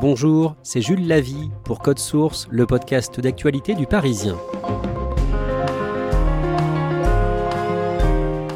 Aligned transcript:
Bonjour, 0.00 0.54
c'est 0.62 0.80
Jules 0.80 1.08
Lavie 1.08 1.50
pour 1.64 1.80
Code 1.80 1.98
Source, 1.98 2.46
le 2.52 2.66
podcast 2.66 3.18
d'actualité 3.18 3.74
du 3.74 3.88
Parisien. 3.88 4.36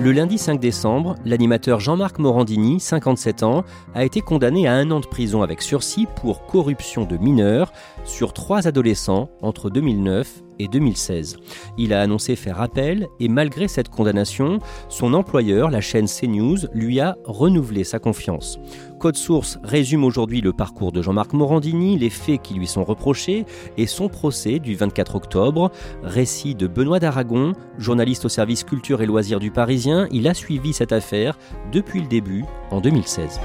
Le 0.03 0.13
lundi 0.13 0.39
5 0.39 0.61
décembre, 0.61 1.17
l'animateur 1.25 1.81
Jean-Marc 1.81 2.21
Morandini, 2.21 2.79
57 2.79 3.43
ans, 3.43 3.65
a 3.95 4.05
été 4.05 4.21
condamné 4.21 4.69
à 4.69 4.75
un 4.75 4.91
an 4.93 5.01
de 5.01 5.07
prison 5.07 5.43
avec 5.43 5.63
sursis 5.63 6.07
pour 6.17 6.47
corruption 6.47 7.05
de 7.05 7.17
mineurs 7.17 7.73
sur 8.05 8.33
trois 8.33 8.69
adolescents 8.69 9.29
entre 9.43 9.69
2009 9.69 10.43
et 10.59 10.69
2016. 10.69 11.37
Il 11.79 11.93
a 11.93 12.01
annoncé 12.01 12.37
faire 12.37 12.61
appel 12.61 13.09
et 13.21 13.29
malgré 13.29 13.69
cette 13.69 13.91
condamnation, 13.91 14.59
son 14.89 15.15
employeur, 15.15 15.71
la 15.71 15.81
chaîne 15.81 16.07
CNews, 16.07 16.59
lui 16.73 17.01
a 17.01 17.17
renouvelé 17.25 17.85
sa 17.85 17.99
confiance. 17.99 18.59
Code 19.03 19.17
Source 19.17 19.59
résume 19.65 20.05
aujourd'hui 20.05 20.41
le 20.41 20.53
parcours 20.53 20.93
de 20.93 21.03
Jean-Marc 21.03 21.33
Morandini, 21.33 21.99
les 21.99 22.09
faits 22.09 22.41
qui 22.41 22.55
lui 22.55 22.69
sont 22.69 22.85
reprochés 22.85 23.47
et 23.77 23.89
son 23.89 24.09
procès 24.09 24.61
du 24.61 24.77
24 24.77 25.17
octobre. 25.17 25.73
Récit 26.05 26.55
de 26.55 26.69
Benoît 26.69 27.01
d'Aragon, 27.01 27.53
journaliste 27.79 28.27
au 28.27 28.29
service 28.29 28.63
culture 28.63 29.03
et 29.03 29.07
loisirs 29.07 29.41
du 29.41 29.51
Parisien, 29.51 30.07
il 30.13 30.29
a 30.29 30.35
suivi 30.35 30.73
cette 30.73 30.93
affaire 30.93 31.37
depuis 31.73 32.01
le 32.01 32.07
début 32.07 32.45
en 32.71 32.81
2016. 32.81 33.41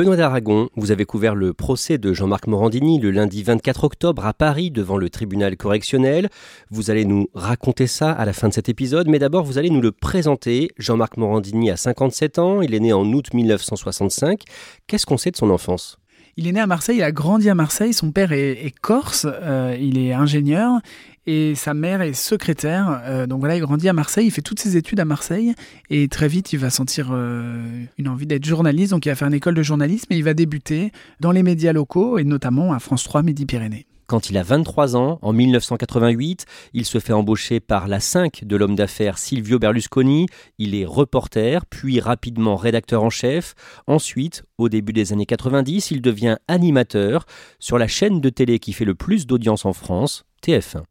Benoît 0.00 0.16
d'Aragon, 0.16 0.70
vous 0.76 0.92
avez 0.92 1.04
couvert 1.04 1.34
le 1.34 1.52
procès 1.52 1.98
de 1.98 2.14
Jean-Marc 2.14 2.46
Morandini 2.46 2.98
le 2.98 3.10
lundi 3.10 3.42
24 3.42 3.84
octobre 3.84 4.24
à 4.24 4.32
Paris 4.32 4.70
devant 4.70 4.96
le 4.96 5.10
tribunal 5.10 5.58
correctionnel. 5.58 6.30
Vous 6.70 6.90
allez 6.90 7.04
nous 7.04 7.28
raconter 7.34 7.86
ça 7.86 8.10
à 8.10 8.24
la 8.24 8.32
fin 8.32 8.48
de 8.48 8.54
cet 8.54 8.70
épisode, 8.70 9.08
mais 9.08 9.18
d'abord 9.18 9.44
vous 9.44 9.58
allez 9.58 9.68
nous 9.68 9.82
le 9.82 9.92
présenter. 9.92 10.70
Jean-Marc 10.78 11.18
Morandini 11.18 11.70
a 11.70 11.76
57 11.76 12.38
ans, 12.38 12.62
il 12.62 12.74
est 12.74 12.80
né 12.80 12.94
en 12.94 13.04
août 13.12 13.34
1965. 13.34 14.44
Qu'est-ce 14.86 15.04
qu'on 15.04 15.18
sait 15.18 15.32
de 15.32 15.36
son 15.36 15.50
enfance? 15.50 15.99
Il 16.36 16.46
est 16.46 16.52
né 16.52 16.60
à 16.60 16.66
Marseille, 16.66 16.98
il 16.98 17.02
a 17.02 17.12
grandi 17.12 17.48
à 17.48 17.54
Marseille, 17.54 17.92
son 17.92 18.12
père 18.12 18.32
est, 18.32 18.72
corse, 18.80 19.26
euh, 19.28 19.76
il 19.78 19.98
est 19.98 20.12
ingénieur 20.12 20.80
et 21.26 21.54
sa 21.54 21.74
mère 21.74 22.00
est 22.02 22.12
secrétaire. 22.12 23.02
Euh, 23.04 23.26
donc 23.26 23.40
voilà, 23.40 23.56
il 23.56 23.60
grandit 23.60 23.88
à 23.88 23.92
Marseille, 23.92 24.26
il 24.26 24.30
fait 24.30 24.42
toutes 24.42 24.60
ses 24.60 24.76
études 24.76 25.00
à 25.00 25.04
Marseille 25.04 25.54
et 25.90 26.08
très 26.08 26.28
vite 26.28 26.52
il 26.52 26.58
va 26.58 26.70
sentir 26.70 27.10
euh, 27.12 27.84
une 27.98 28.08
envie 28.08 28.26
d'être 28.26 28.44
journaliste, 28.44 28.92
donc 28.92 29.06
il 29.06 29.08
va 29.10 29.14
faire 29.14 29.28
une 29.28 29.34
école 29.34 29.54
de 29.54 29.62
journalisme 29.62 30.06
et 30.10 30.16
il 30.16 30.24
va 30.24 30.34
débuter 30.34 30.92
dans 31.20 31.32
les 31.32 31.42
médias 31.42 31.72
locaux 31.72 32.18
et 32.18 32.24
notamment 32.24 32.72
à 32.72 32.78
France 32.78 33.04
3 33.04 33.22
Midi-Pyrénées. 33.22 33.86
Quand 34.10 34.28
il 34.28 34.36
a 34.38 34.42
23 34.42 34.96
ans, 34.96 35.20
en 35.22 35.32
1988, 35.32 36.44
il 36.74 36.84
se 36.84 36.98
fait 36.98 37.12
embaucher 37.12 37.60
par 37.60 37.86
la 37.86 38.00
5 38.00 38.42
de 38.42 38.56
l'homme 38.56 38.74
d'affaires 38.74 39.18
Silvio 39.18 39.60
Berlusconi. 39.60 40.26
Il 40.58 40.74
est 40.74 40.84
reporter, 40.84 41.64
puis 41.64 42.00
rapidement 42.00 42.56
rédacteur 42.56 43.04
en 43.04 43.10
chef. 43.10 43.54
Ensuite, 43.86 44.42
au 44.58 44.68
début 44.68 44.92
des 44.92 45.12
années 45.12 45.26
90, 45.26 45.92
il 45.92 46.02
devient 46.02 46.38
animateur 46.48 47.24
sur 47.60 47.78
la 47.78 47.86
chaîne 47.86 48.20
de 48.20 48.30
télé 48.30 48.58
qui 48.58 48.72
fait 48.72 48.84
le 48.84 48.96
plus 48.96 49.28
d'audience 49.28 49.64
en 49.64 49.72
France, 49.72 50.24
TF1 50.44 50.82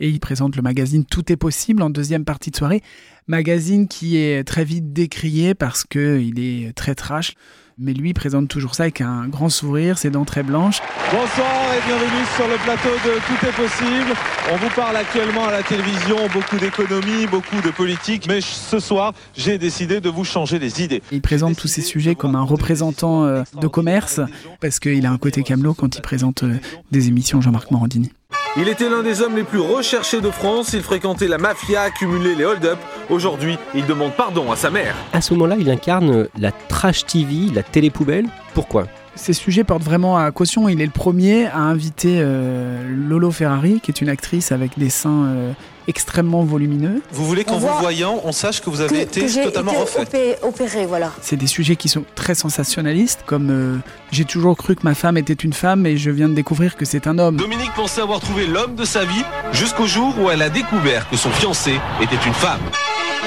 et 0.00 0.08
il 0.08 0.18
présente 0.18 0.56
le 0.56 0.62
magazine 0.62 1.04
Tout 1.04 1.30
est 1.30 1.36
possible 1.36 1.80
en 1.80 1.88
deuxième 1.88 2.24
partie 2.24 2.50
de 2.50 2.56
soirée. 2.56 2.82
Magazine 3.28 3.86
qui 3.86 4.16
est 4.16 4.42
très 4.42 4.64
vite 4.64 4.92
décrié 4.92 5.54
parce 5.54 5.84
qu'il 5.84 6.40
est 6.40 6.72
très 6.72 6.96
trash. 6.96 7.34
Mais 7.78 7.94
lui 7.94 8.12
présente 8.12 8.48
toujours 8.48 8.74
ça 8.74 8.84
avec 8.84 9.00
un 9.00 9.28
grand 9.28 9.48
sourire, 9.48 9.98
ses 9.98 10.10
dents 10.10 10.24
très 10.24 10.42
blanches. 10.42 10.80
Bonsoir 11.10 11.74
et 11.74 11.86
bienvenue 11.86 12.24
sur 12.36 12.46
le 12.46 12.56
plateau 12.64 12.90
de 13.04 13.18
Tout 13.26 13.46
est 13.46 13.56
possible. 13.56 14.14
On 14.52 14.56
vous 14.56 14.70
parle 14.74 14.96
actuellement 14.96 15.46
à 15.46 15.52
la 15.52 15.62
télévision, 15.62 16.16
beaucoup 16.32 16.56
d'économie, 16.58 17.26
beaucoup 17.26 17.60
de 17.62 17.70
politique. 17.70 18.26
Mais 18.28 18.40
ce 18.40 18.78
soir, 18.78 19.14
j'ai 19.36 19.58
décidé 19.58 20.00
de 20.00 20.10
vous 20.10 20.24
changer 20.24 20.58
les 20.58 20.82
idées. 20.82 21.02
Il 21.12 21.22
présente 21.22 21.56
tous 21.56 21.68
ces 21.68 21.82
sujets 21.82 22.14
comme 22.14 22.34
un 22.34 22.42
représentant 22.42 23.24
euh, 23.24 23.42
de 23.60 23.66
commerce 23.66 24.20
parce 24.60 24.78
qu'il 24.78 25.06
a 25.06 25.10
un 25.10 25.18
côté 25.18 25.42
camelot 25.42 25.74
quand 25.74 25.96
il 25.96 26.02
présente 26.02 26.42
euh, 26.42 26.58
des 26.90 27.08
émissions 27.08 27.40
Jean-Marc 27.40 27.70
Morandini. 27.70 28.12
Il 28.54 28.68
était 28.68 28.90
l'un 28.90 29.02
des 29.02 29.22
hommes 29.22 29.36
les 29.36 29.44
plus 29.44 29.60
recherchés 29.60 30.20
de 30.20 30.30
France, 30.30 30.74
il 30.74 30.82
fréquentait 30.82 31.26
la 31.26 31.38
mafia, 31.38 31.80
accumulait 31.80 32.34
les 32.34 32.44
hold-up. 32.44 32.78
Aujourd'hui, 33.08 33.56
il 33.74 33.86
demande 33.86 34.12
pardon 34.12 34.52
à 34.52 34.56
sa 34.56 34.70
mère. 34.70 34.94
À 35.14 35.22
ce 35.22 35.32
moment-là, 35.32 35.56
il 35.58 35.70
incarne 35.70 36.28
la 36.38 36.52
trash 36.52 37.06
TV, 37.06 37.50
la 37.54 37.62
télé-poubelle. 37.62 38.26
Pourquoi? 38.52 38.88
Ces 39.14 39.32
sujets 39.32 39.64
portent 39.64 39.82
vraiment 39.82 40.16
à 40.16 40.30
caution. 40.30 40.68
Il 40.68 40.80
est 40.80 40.86
le 40.86 40.90
premier 40.90 41.46
à 41.46 41.58
inviter 41.58 42.18
euh, 42.20 42.82
Lolo 42.88 43.30
Ferrari, 43.30 43.80
qui 43.80 43.90
est 43.90 44.00
une 44.00 44.08
actrice 44.08 44.52
avec 44.52 44.78
des 44.78 44.90
seins 44.90 45.24
euh, 45.26 45.52
extrêmement 45.88 46.44
volumineux. 46.44 47.02
Vous 47.12 47.26
voulez 47.26 47.44
qu'en 47.44 47.58
vous 47.58 47.68
voyant, 47.80 48.20
on 48.24 48.32
sache 48.32 48.60
que 48.60 48.70
vous 48.70 48.80
avez 48.80 49.02
été 49.02 49.26
totalement 49.42 49.72
refait 49.72 50.38
opéré, 50.42 50.86
voilà. 50.86 51.12
C'est 51.20 51.36
des 51.36 51.46
sujets 51.46 51.76
qui 51.76 51.88
sont 51.88 52.04
très 52.14 52.34
sensationnalistes, 52.34 53.24
comme 53.26 53.50
euh, 53.50 53.76
j'ai 54.10 54.24
toujours 54.24 54.56
cru 54.56 54.76
que 54.76 54.84
ma 54.84 54.94
femme 54.94 55.16
était 55.16 55.32
une 55.32 55.52
femme 55.52 55.86
et 55.86 55.96
je 55.96 56.10
viens 56.10 56.28
de 56.28 56.34
découvrir 56.34 56.76
que 56.76 56.84
c'est 56.84 57.06
un 57.06 57.18
homme. 57.18 57.36
Dominique 57.36 57.72
pensait 57.74 58.00
avoir 58.00 58.20
trouvé 58.20 58.46
l'homme 58.46 58.76
de 58.76 58.84
sa 58.84 59.04
vie 59.04 59.24
jusqu'au 59.52 59.86
jour 59.86 60.14
où 60.20 60.30
elle 60.30 60.42
a 60.42 60.50
découvert 60.50 61.08
que 61.08 61.16
son 61.16 61.30
fiancé 61.30 61.72
était 62.00 62.16
une 62.26 62.34
femme. 62.34 62.60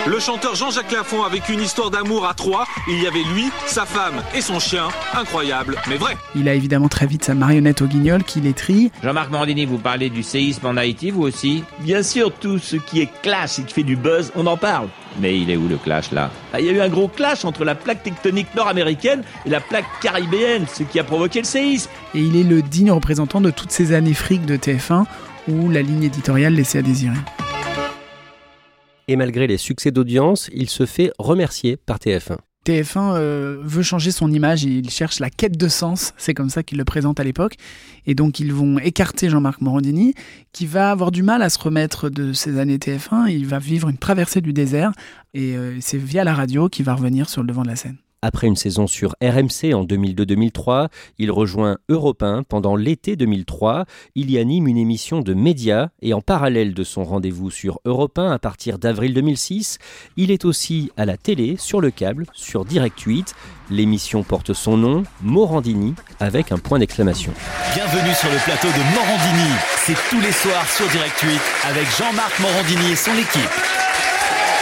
Le 0.07 0.19
chanteur 0.19 0.53
Jean-Jacques 0.53 0.91
Lafont 0.91 1.23
avec 1.23 1.49
une 1.49 1.59
histoire 1.61 1.89
d'amour 1.89 2.27
à 2.27 2.35
trois. 2.35 2.67
Il 2.87 3.01
y 3.01 3.07
avait 3.07 3.23
lui, 3.33 3.49
sa 3.65 3.85
femme 3.85 4.21
et 4.35 4.41
son 4.41 4.59
chien. 4.59 4.87
Incroyable, 5.15 5.77
mais 5.89 5.95
vrai. 5.97 6.15
Il 6.35 6.47
a 6.47 6.53
évidemment 6.53 6.89
très 6.89 7.07
vite 7.07 7.23
sa 7.23 7.33
marionnette 7.33 7.81
au 7.81 7.87
guignol 7.87 8.23
qui 8.23 8.39
l'étrie. 8.39 8.91
Jean-Marc 9.01 9.31
Morandini, 9.31 9.65
vous 9.65 9.79
parlez 9.79 10.11
du 10.11 10.21
séisme 10.21 10.67
en 10.67 10.77
Haïti, 10.77 11.09
vous 11.09 11.23
aussi 11.23 11.63
Bien 11.79 12.03
sûr, 12.03 12.31
tout 12.31 12.59
ce 12.59 12.75
qui 12.75 13.01
est 13.01 13.09
clash 13.23 13.57
et 13.57 13.63
qui 13.63 13.73
fait 13.73 13.83
du 13.83 13.95
buzz, 13.95 14.31
on 14.35 14.45
en 14.45 14.57
parle. 14.57 14.89
Mais 15.19 15.39
il 15.39 15.49
est 15.49 15.57
où 15.57 15.67
le 15.67 15.77
clash 15.77 16.11
là? 16.11 16.29
Ah, 16.53 16.59
Il 16.59 16.67
y 16.67 16.69
a 16.69 16.73
eu 16.73 16.81
un 16.81 16.89
gros 16.89 17.07
clash 17.07 17.43
entre 17.43 17.65
la 17.65 17.73
plaque 17.73 18.03
tectonique 18.03 18.53
nord-américaine 18.55 19.23
et 19.47 19.49
la 19.49 19.59
plaque 19.59 19.85
caribéenne, 20.03 20.67
ce 20.71 20.83
qui 20.83 20.99
a 20.99 21.03
provoqué 21.03 21.39
le 21.39 21.45
séisme. 21.45 21.89
Et 22.13 22.19
il 22.19 22.35
est 22.35 22.43
le 22.43 22.61
digne 22.61 22.91
représentant 22.91 23.41
de 23.41 23.49
toutes 23.49 23.71
ces 23.71 23.91
années 23.93 24.13
fric 24.13 24.45
de 24.45 24.55
TF1 24.55 25.05
où 25.47 25.69
la 25.71 25.81
ligne 25.81 26.03
éditoriale 26.03 26.53
laissait 26.53 26.79
à 26.79 26.81
désirer 26.83 27.15
et 29.07 29.15
malgré 29.15 29.47
les 29.47 29.57
succès 29.57 29.91
d'audience, 29.91 30.49
il 30.53 30.69
se 30.69 30.85
fait 30.85 31.11
remercier 31.19 31.77
par 31.77 31.97
TF1. 31.97 32.37
TF1 32.65 33.13
euh, 33.15 33.57
veut 33.61 33.83
changer 33.83 34.09
son 34.09 34.31
image, 34.31 34.63
il 34.63 34.89
cherche 34.89 35.19
la 35.19 35.29
quête 35.29 35.55
de 35.55 35.67
sens, 35.67 36.13
c'est 36.17 36.33
comme 36.33 36.49
ça 36.49 36.63
qu'il 36.63 36.79
le 36.79 36.85
présente 36.85 37.19
à 37.19 37.23
l'époque. 37.23 37.55
Et 38.07 38.15
donc 38.15 38.39
ils 38.39 38.51
vont 38.51 38.79
écarter 38.79 39.29
Jean-Marc 39.29 39.61
Morandini, 39.61 40.15
qui 40.51 40.65
va 40.65 40.89
avoir 40.89 41.11
du 41.11 41.21
mal 41.21 41.43
à 41.43 41.49
se 41.49 41.59
remettre 41.59 42.09
de 42.09 42.33
ses 42.33 42.57
années 42.57 42.77
TF1, 42.77 43.29
il 43.29 43.45
va 43.45 43.59
vivre 43.59 43.87
une 43.87 43.97
traversée 43.97 44.41
du 44.41 44.51
désert, 44.51 44.91
et 45.33 45.55
euh, 45.55 45.77
c'est 45.79 45.99
via 45.99 46.23
la 46.23 46.33
radio 46.33 46.67
qu'il 46.67 46.85
va 46.85 46.95
revenir 46.95 47.29
sur 47.29 47.41
le 47.41 47.47
devant 47.47 47.63
de 47.63 47.67
la 47.67 47.75
scène. 47.75 47.97
Après 48.27 48.47
une 48.47 48.55
saison 48.55 48.87
sur 48.87 49.11
RMC 49.21 49.75
en 49.75 49.85
2002-2003, 49.85 50.87
il 51.19 51.29
rejoint 51.29 51.77
Europe 51.89 52.23
1 52.23 52.41
pendant 52.41 52.75
l'été 52.75 53.15
2003. 53.15 53.85
Il 54.15 54.31
y 54.31 54.39
anime 54.39 54.67
une 54.67 54.79
émission 54.79 55.19
de 55.19 55.35
médias 55.35 55.89
et 56.01 56.15
en 56.15 56.21
parallèle 56.21 56.73
de 56.73 56.83
son 56.83 57.03
rendez-vous 57.03 57.51
sur 57.51 57.81
Europe 57.85 58.17
1 58.17 58.31
à 58.31 58.39
partir 58.39 58.79
d'avril 58.79 59.13
2006, 59.13 59.77
il 60.17 60.31
est 60.31 60.43
aussi 60.43 60.91
à 60.97 61.05
la 61.05 61.17
télé, 61.17 61.55
sur 61.59 61.81
le 61.81 61.91
câble, 61.91 62.25
sur 62.33 62.65
Direct 62.65 62.99
8. 62.99 63.35
L'émission 63.69 64.23
porte 64.23 64.53
son 64.53 64.75
nom, 64.75 65.03
Morandini, 65.21 65.93
avec 66.19 66.51
un 66.51 66.57
point 66.57 66.79
d'exclamation. 66.79 67.31
Bienvenue 67.75 68.15
sur 68.15 68.31
le 68.31 68.43
plateau 68.43 68.69
de 68.69 68.95
Morandini. 68.95 69.53
C'est 69.85 69.97
tous 70.09 70.19
les 70.19 70.31
soirs 70.31 70.67
sur 70.71 70.87
Direct 70.87 71.19
8 71.21 71.29
avec 71.69 71.85
Jean-Marc 71.95 72.39
Morandini 72.39 72.91
et 72.91 72.95
son 72.95 73.13
équipe. 73.13 73.85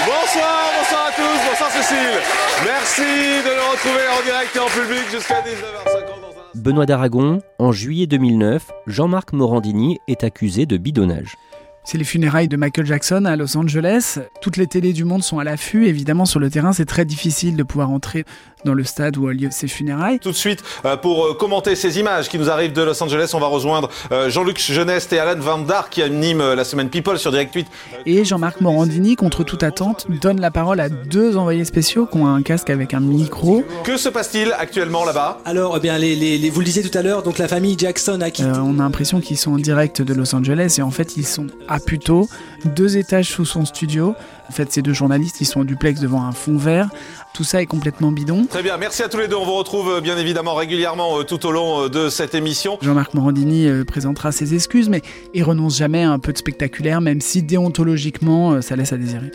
Bonsoir, 0.06 0.70
bonsoir 0.78 1.08
à 1.08 1.12
tous, 1.16 1.50
bonsoir 1.50 1.72
Cécile. 1.72 2.20
Merci 2.66 3.02
de 3.02 3.56
nous 3.56 3.72
retrouver 3.72 4.06
en 4.20 4.22
direct 4.26 4.54
et 4.54 4.60
en 4.60 4.68
public 4.68 5.10
jusqu'à 5.10 5.36
19h50 5.36 6.22
dans 6.22 6.40
un... 6.42 6.62
Benoît 6.62 6.86
d'Aragon, 6.86 7.42
en 7.58 7.72
juillet 7.72 8.06
2009, 8.06 8.70
Jean-Marc 8.86 9.32
Morandini 9.32 10.00
est 10.10 10.26
accusé 10.26 10.66
de 10.66 10.76
bidonnage. 10.76 11.38
C'est 11.86 11.98
les 11.98 12.04
funérailles 12.04 12.50
de 12.50 12.58
Michael 12.58 12.86
Jackson 12.86 13.24
à 13.26 13.38
Los 13.38 13.58
Angeles. 13.58 14.20
Toutes 14.42 14.58
les 14.58 14.68
télés 14.68 14.94
du 14.94 15.06
monde 15.06 15.24
sont 15.24 15.40
à 15.40 15.44
l'affût. 15.46 15.86
Évidemment, 15.86 16.26
sur 16.26 16.40
le 16.40 16.50
terrain, 16.50 16.74
c'est 16.74 16.86
très 16.86 17.06
difficile 17.06 17.56
de 17.56 17.64
pouvoir 17.64 17.90
entrer 17.90 18.26
dans 18.65 18.74
le 18.74 18.83
stade 18.83 19.18
où 19.18 19.27
a 19.27 19.33
lieu 19.33 19.50
ces 19.51 19.68
funérailles. 19.68 20.19
Tout 20.19 20.31
de 20.31 20.36
suite, 20.36 20.63
euh, 20.86 20.98
pour 20.98 21.25
euh, 21.25 21.33
commenter 21.33 21.75
ces 21.75 22.00
images 22.00 22.30
qui 22.30 22.38
nous 22.39 22.50
arrivent 22.50 22.74
de 22.74 22.81
Los 22.81 23.01
Angeles, 23.04 23.31
on 23.33 23.39
va 23.39 23.48
rejoindre 23.48 23.89
euh, 24.12 24.30
Jean-Luc 24.30 24.60
Jeuneste 24.60 25.13
et 25.13 25.19
Alan 25.19 25.39
Van 25.39 25.57
Dar 25.60 25.89
qui 25.89 26.01
animent 26.01 26.54
la 26.54 26.63
semaine 26.63 26.89
People 26.89 27.18
sur 27.18 27.31
Direct 27.31 27.54
8. 27.54 27.68
Et 28.06 28.25
Jean-Marc 28.25 28.62
Morandini, 28.62 29.15
contre 29.15 29.44
toute 29.44 29.63
attente, 29.63 30.07
donne 30.21 30.39
la 30.42 30.51
parole 30.51 30.80
à 30.80 30.89
deux 30.89 31.38
envoyés 31.38 31.65
spéciaux 31.65 32.06
qui 32.06 32.18
ont 32.18 32.27
un 32.27 32.42
casque 32.42 32.69
avec 32.69 32.94
un 32.94 33.00
micro. 33.00 33.63
Que 33.83 33.98
se 33.98 34.10
passe-t-il 34.10 34.51
actuellement 34.57 35.06
là-bas? 35.06 35.39
Alors, 35.45 35.75
eh 35.77 35.80
bien, 35.80 35.98
les, 35.98 36.16
les- 36.16 36.38
les- 36.38 36.50
vous 36.50 36.59
le 36.59 36.66
disiez 36.66 36.83
tout 36.83 36.98
à 36.98 37.01
l'heure, 37.01 37.24
donc 37.24 37.38
la 37.38 37.48
famille 37.48 37.75
Jackson 37.77 38.19
a 38.21 38.30
quitté. 38.31 38.48
Euh, 38.48 38.54
on 38.63 38.80
a 38.80 38.83
l'impression 38.83 39.21
qu'ils 39.21 39.38
sont 39.38 39.54
en 39.54 39.57
direct 39.57 40.01
de 40.01 40.13
Los 40.13 40.33
Angeles 40.36 40.75
et 40.77 40.81
en 40.81 40.92
fait 40.92 41.18
ils 41.18 41.25
sont 41.25 41.48
à 41.68 41.80
Puto, 41.80 42.27
deux 42.66 42.98
étages 42.98 43.30
sous 43.30 43.45
son 43.45 43.66
studio. 43.66 44.16
En 44.50 44.51
fait, 44.51 44.71
ces 44.71 44.81
deux 44.81 44.94
journalistes, 44.94 45.39
ils 45.42 45.45
sont 45.45 45.62
en 45.62 45.63
duplex 45.63 46.00
devant 46.01 46.24
un 46.24 46.31
fond 46.33 46.57
vert. 46.57 46.89
Tout 47.33 47.44
ça 47.44 47.63
est 47.63 47.65
complètement 47.65 48.12
bidon. 48.12 48.45
Très 48.45 48.62
bien, 48.62 48.77
merci 48.77 49.01
à 49.01 49.09
tous 49.09 49.18
les 49.18 49.27
deux. 49.27 49.35
On 49.35 49.44
vous 49.44 49.56
retrouve 49.56 49.89
euh, 49.89 50.01
bien 50.01 50.18
évidemment 50.19 50.53
régulièrement 50.53 51.19
euh, 51.19 51.24
tout 51.24 51.44
au 51.47 51.51
long 51.51 51.85
euh, 51.85 51.89
de 51.89 52.09
cette 52.09 52.35
émission. 52.35 52.77
Jean-Marc 52.80 53.15
Morandini 53.15 53.68
présentera 53.85 54.31
ses 54.31 54.53
excuses, 54.53 54.88
mais 54.88 55.01
il 55.33 55.44
renonce 55.44 55.75
jamais 55.75 56.03
à 56.03 56.12
un 56.12 56.19
peu 56.19 56.31
de 56.31 56.38
spectaculaire, 56.38 57.01
même 57.01 57.21
si 57.21 57.41
déontologiquement, 57.41 58.62
ça 58.62 58.75
laisse 58.75 58.94
à 58.94 58.97
désirer. 58.97 59.31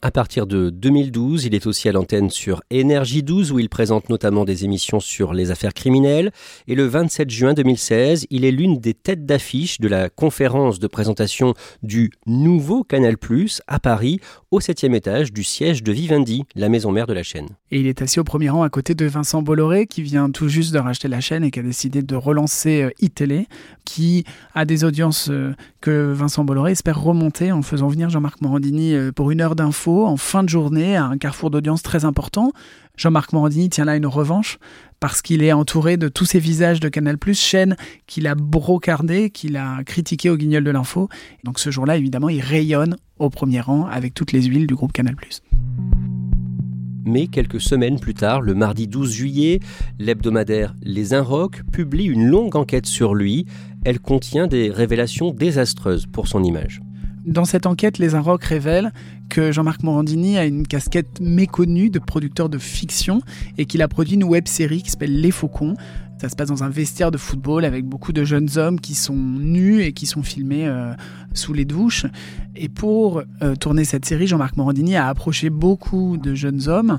À 0.00 0.12
partir 0.12 0.46
de 0.46 0.70
2012, 0.70 1.46
il 1.46 1.56
est 1.56 1.66
aussi 1.66 1.88
à 1.88 1.92
l'antenne 1.92 2.30
sur 2.30 2.62
Énergie 2.70 3.24
12 3.24 3.50
où 3.50 3.58
il 3.58 3.68
présente 3.68 4.08
notamment 4.08 4.44
des 4.44 4.64
émissions 4.64 5.00
sur 5.00 5.32
les 5.32 5.50
affaires 5.50 5.74
criminelles. 5.74 6.30
Et 6.68 6.76
le 6.76 6.86
27 6.86 7.28
juin 7.28 7.52
2016, 7.52 8.28
il 8.30 8.44
est 8.44 8.52
l'une 8.52 8.78
des 8.78 8.94
têtes 8.94 9.26
d'affiche 9.26 9.80
de 9.80 9.88
la 9.88 10.08
conférence 10.08 10.78
de 10.78 10.86
présentation 10.86 11.54
du 11.82 12.12
nouveau 12.26 12.84
Canal 12.84 13.18
Plus 13.18 13.60
à 13.66 13.80
Paris, 13.80 14.20
au 14.52 14.60
septième 14.60 14.94
étage 14.94 15.32
du 15.32 15.42
siège 15.42 15.82
de 15.82 15.90
Vivendi, 15.90 16.44
la 16.54 16.68
maison 16.68 16.92
mère 16.92 17.08
de 17.08 17.12
la 17.12 17.24
chaîne. 17.24 17.48
Et 17.72 17.80
il 17.80 17.88
est 17.88 18.00
assis 18.00 18.20
au 18.20 18.24
premier 18.24 18.50
rang 18.50 18.62
à 18.62 18.70
côté 18.70 18.94
de 18.94 19.04
Vincent 19.04 19.42
Bolloré, 19.42 19.88
qui 19.88 20.02
vient 20.02 20.30
tout 20.30 20.48
juste 20.48 20.72
de 20.72 20.78
racheter 20.78 21.08
la 21.08 21.20
chaîne 21.20 21.42
et 21.42 21.50
qui 21.50 21.58
a 21.58 21.62
décidé 21.62 22.02
de 22.02 22.14
relancer 22.14 22.82
euh, 22.82 22.90
iTélé, 23.00 23.48
qui 23.84 24.24
a 24.54 24.64
des 24.64 24.84
audiences 24.84 25.28
euh, 25.28 25.54
que 25.80 26.12
Vincent 26.12 26.44
Bolloré 26.44 26.72
espère 26.72 27.02
remonter 27.02 27.50
en 27.50 27.62
faisant 27.62 27.88
venir 27.88 28.10
Jean-Marc 28.10 28.40
Morandini 28.40 28.94
euh, 28.94 29.12
pour 29.12 29.32
une 29.32 29.40
heure 29.40 29.56
d'info 29.56 29.87
en 29.88 30.16
fin 30.16 30.42
de 30.42 30.48
journée 30.48 30.96
à 30.96 31.04
un 31.04 31.18
carrefour 31.18 31.50
d'audience 31.50 31.82
très 31.82 32.04
important. 32.04 32.52
Jean-Marc 32.96 33.32
Morandini 33.32 33.68
tient 33.70 33.84
là 33.84 33.96
une 33.96 34.06
revanche 34.06 34.58
parce 35.00 35.22
qu'il 35.22 35.42
est 35.42 35.52
entouré 35.52 35.96
de 35.96 36.08
tous 36.08 36.24
ces 36.24 36.40
visages 36.40 36.80
de 36.80 36.88
Canal+, 36.88 37.16
chaîne 37.32 37.76
qu'il 38.06 38.26
a 38.26 38.34
brocardé, 38.34 39.30
qu'il 39.30 39.56
a 39.56 39.82
critiqué 39.84 40.30
au 40.30 40.36
guignol 40.36 40.64
de 40.64 40.70
l'info. 40.70 41.08
Donc 41.44 41.58
ce 41.58 41.70
jour-là, 41.70 41.96
évidemment, 41.96 42.28
il 42.28 42.40
rayonne 42.40 42.96
au 43.18 43.30
premier 43.30 43.60
rang 43.60 43.86
avec 43.86 44.14
toutes 44.14 44.32
les 44.32 44.42
huiles 44.42 44.66
du 44.66 44.74
groupe 44.74 44.92
Canal+. 44.92 45.14
Mais 47.04 47.26
quelques 47.26 47.60
semaines 47.60 47.98
plus 47.98 48.14
tard, 48.14 48.42
le 48.42 48.54
mardi 48.54 48.86
12 48.86 49.10
juillet, 49.10 49.60
l'hebdomadaire 49.98 50.74
Les 50.82 51.14
Inrocks 51.14 51.62
publie 51.72 52.04
une 52.04 52.26
longue 52.26 52.54
enquête 52.54 52.86
sur 52.86 53.14
lui. 53.14 53.46
Elle 53.84 54.00
contient 54.00 54.46
des 54.46 54.70
révélations 54.70 55.30
désastreuses 55.30 56.06
pour 56.06 56.28
son 56.28 56.42
image. 56.42 56.82
Dans 57.24 57.44
cette 57.44 57.66
enquête, 57.66 57.98
les 57.98 58.14
Inrocks 58.14 58.44
révèlent 58.44 58.92
que 59.28 59.52
Jean-Marc 59.52 59.82
Morandini 59.82 60.38
a 60.38 60.46
une 60.46 60.66
casquette 60.66 61.20
méconnue 61.20 61.90
de 61.90 61.98
producteur 61.98 62.48
de 62.48 62.58
fiction 62.58 63.20
et 63.56 63.66
qu'il 63.66 63.82
a 63.82 63.88
produit 63.88 64.14
une 64.14 64.24
web 64.24 64.48
série 64.48 64.82
qui 64.82 64.90
s'appelle 64.90 65.20
Les 65.20 65.30
Faucons. 65.30 65.74
Ça 66.20 66.28
se 66.28 66.34
passe 66.34 66.48
dans 66.48 66.64
un 66.64 66.68
vestiaire 66.68 67.10
de 67.10 67.18
football 67.18 67.64
avec 67.64 67.84
beaucoup 67.84 68.12
de 68.12 68.24
jeunes 68.24 68.48
hommes 68.56 68.80
qui 68.80 68.94
sont 68.94 69.14
nus 69.14 69.82
et 69.82 69.92
qui 69.92 70.06
sont 70.06 70.22
filmés 70.22 70.66
euh, 70.66 70.92
sous 71.32 71.52
les 71.52 71.64
douches. 71.64 72.06
Et 72.56 72.68
pour 72.68 73.22
euh, 73.42 73.54
tourner 73.54 73.84
cette 73.84 74.04
série, 74.04 74.26
Jean-Marc 74.26 74.56
Morandini 74.56 74.96
a 74.96 75.06
approché 75.08 75.48
beaucoup 75.48 76.16
de 76.16 76.34
jeunes 76.34 76.68
hommes. 76.68 76.98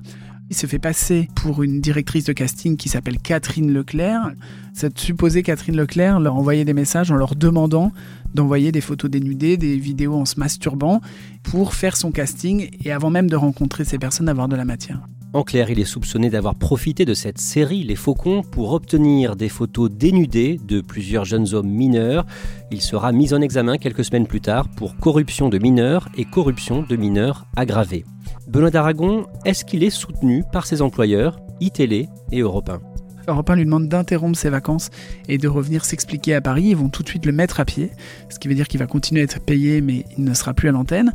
Il 0.49 0.55
se 0.55 0.65
fait 0.65 0.79
passer 0.79 1.27
pour 1.35 1.61
une 1.61 1.79
directrice 1.79 2.23
de 2.23 2.33
casting 2.33 2.75
qui 2.75 2.89
s'appelle 2.89 3.19
Catherine 3.19 3.71
Leclerc. 3.71 4.31
Cette 4.73 4.97
supposée 4.97 5.43
Catherine 5.43 5.75
Leclerc 5.75 6.19
leur 6.19 6.35
envoyait 6.35 6.65
des 6.65 6.73
messages 6.73 7.11
en 7.11 7.15
leur 7.15 7.35
demandant 7.35 7.91
d'envoyer 8.33 8.71
des 8.71 8.81
photos 8.81 9.09
dénudées, 9.09 9.57
des 9.57 9.77
vidéos 9.77 10.15
en 10.15 10.25
se 10.25 10.39
masturbant 10.39 11.01
pour 11.43 11.73
faire 11.73 11.97
son 11.97 12.11
casting 12.11 12.69
et 12.83 12.91
avant 12.91 13.09
même 13.09 13.29
de 13.29 13.35
rencontrer 13.35 13.85
ces 13.85 13.97
personnes, 13.97 14.29
avoir 14.29 14.47
de 14.47 14.55
la 14.55 14.65
matière. 14.65 15.01
En 15.31 15.43
clair, 15.43 15.69
il 15.69 15.79
est 15.79 15.85
soupçonné 15.85 16.31
d'avoir 16.31 16.55
profité 16.55 17.05
de 17.05 17.13
cette 17.13 17.37
série 17.37 17.83
Les 17.83 17.95
Faucons 17.95 18.41
pour 18.41 18.73
obtenir 18.73 19.35
des 19.35 19.49
photos 19.49 19.91
dénudées 19.91 20.59
de 20.67 20.81
plusieurs 20.81 21.23
jeunes 21.23 21.53
hommes 21.53 21.69
mineurs. 21.69 22.25
Il 22.71 22.81
sera 22.81 23.11
mis 23.11 23.31
en 23.31 23.41
examen 23.41 23.77
quelques 23.77 24.05
semaines 24.05 24.25
plus 24.25 24.41
tard 24.41 24.67
pour 24.69 24.97
corruption 24.97 25.47
de 25.49 25.59
mineurs 25.59 26.09
et 26.17 26.25
corruption 26.25 26.81
de 26.81 26.95
mineurs 26.95 27.45
aggravée. 27.55 28.05
Benoît 28.47 28.71
d'Aragon, 28.71 29.27
est-ce 29.45 29.65
qu'il 29.65 29.83
est 29.83 29.91
soutenu 29.91 30.43
par 30.51 30.65
ses 30.65 30.81
employeurs, 30.81 31.39
iTélé 31.59 32.09
et 32.31 32.39
Europe 32.39 32.69
1 32.69 32.88
Europe 33.29 33.49
1 33.49 33.55
lui 33.55 33.65
demande 33.65 33.87
d'interrompre 33.87 34.37
ses 34.37 34.49
vacances 34.49 34.89
et 35.27 35.37
de 35.37 35.47
revenir 35.47 35.85
s'expliquer 35.85 36.35
à 36.35 36.41
Paris. 36.41 36.65
Ils 36.65 36.75
vont 36.75 36.89
tout 36.89 37.03
de 37.03 37.09
suite 37.09 37.25
le 37.25 37.31
mettre 37.31 37.59
à 37.59 37.65
pied, 37.65 37.91
ce 38.29 38.39
qui 38.39 38.47
veut 38.47 38.55
dire 38.55 38.67
qu'il 38.67 38.79
va 38.79 38.87
continuer 38.87 39.21
à 39.21 39.23
être 39.23 39.39
payé, 39.39 39.81
mais 39.81 40.05
il 40.17 40.23
ne 40.23 40.33
sera 40.33 40.53
plus 40.53 40.69
à 40.69 40.71
l'antenne. 40.71 41.13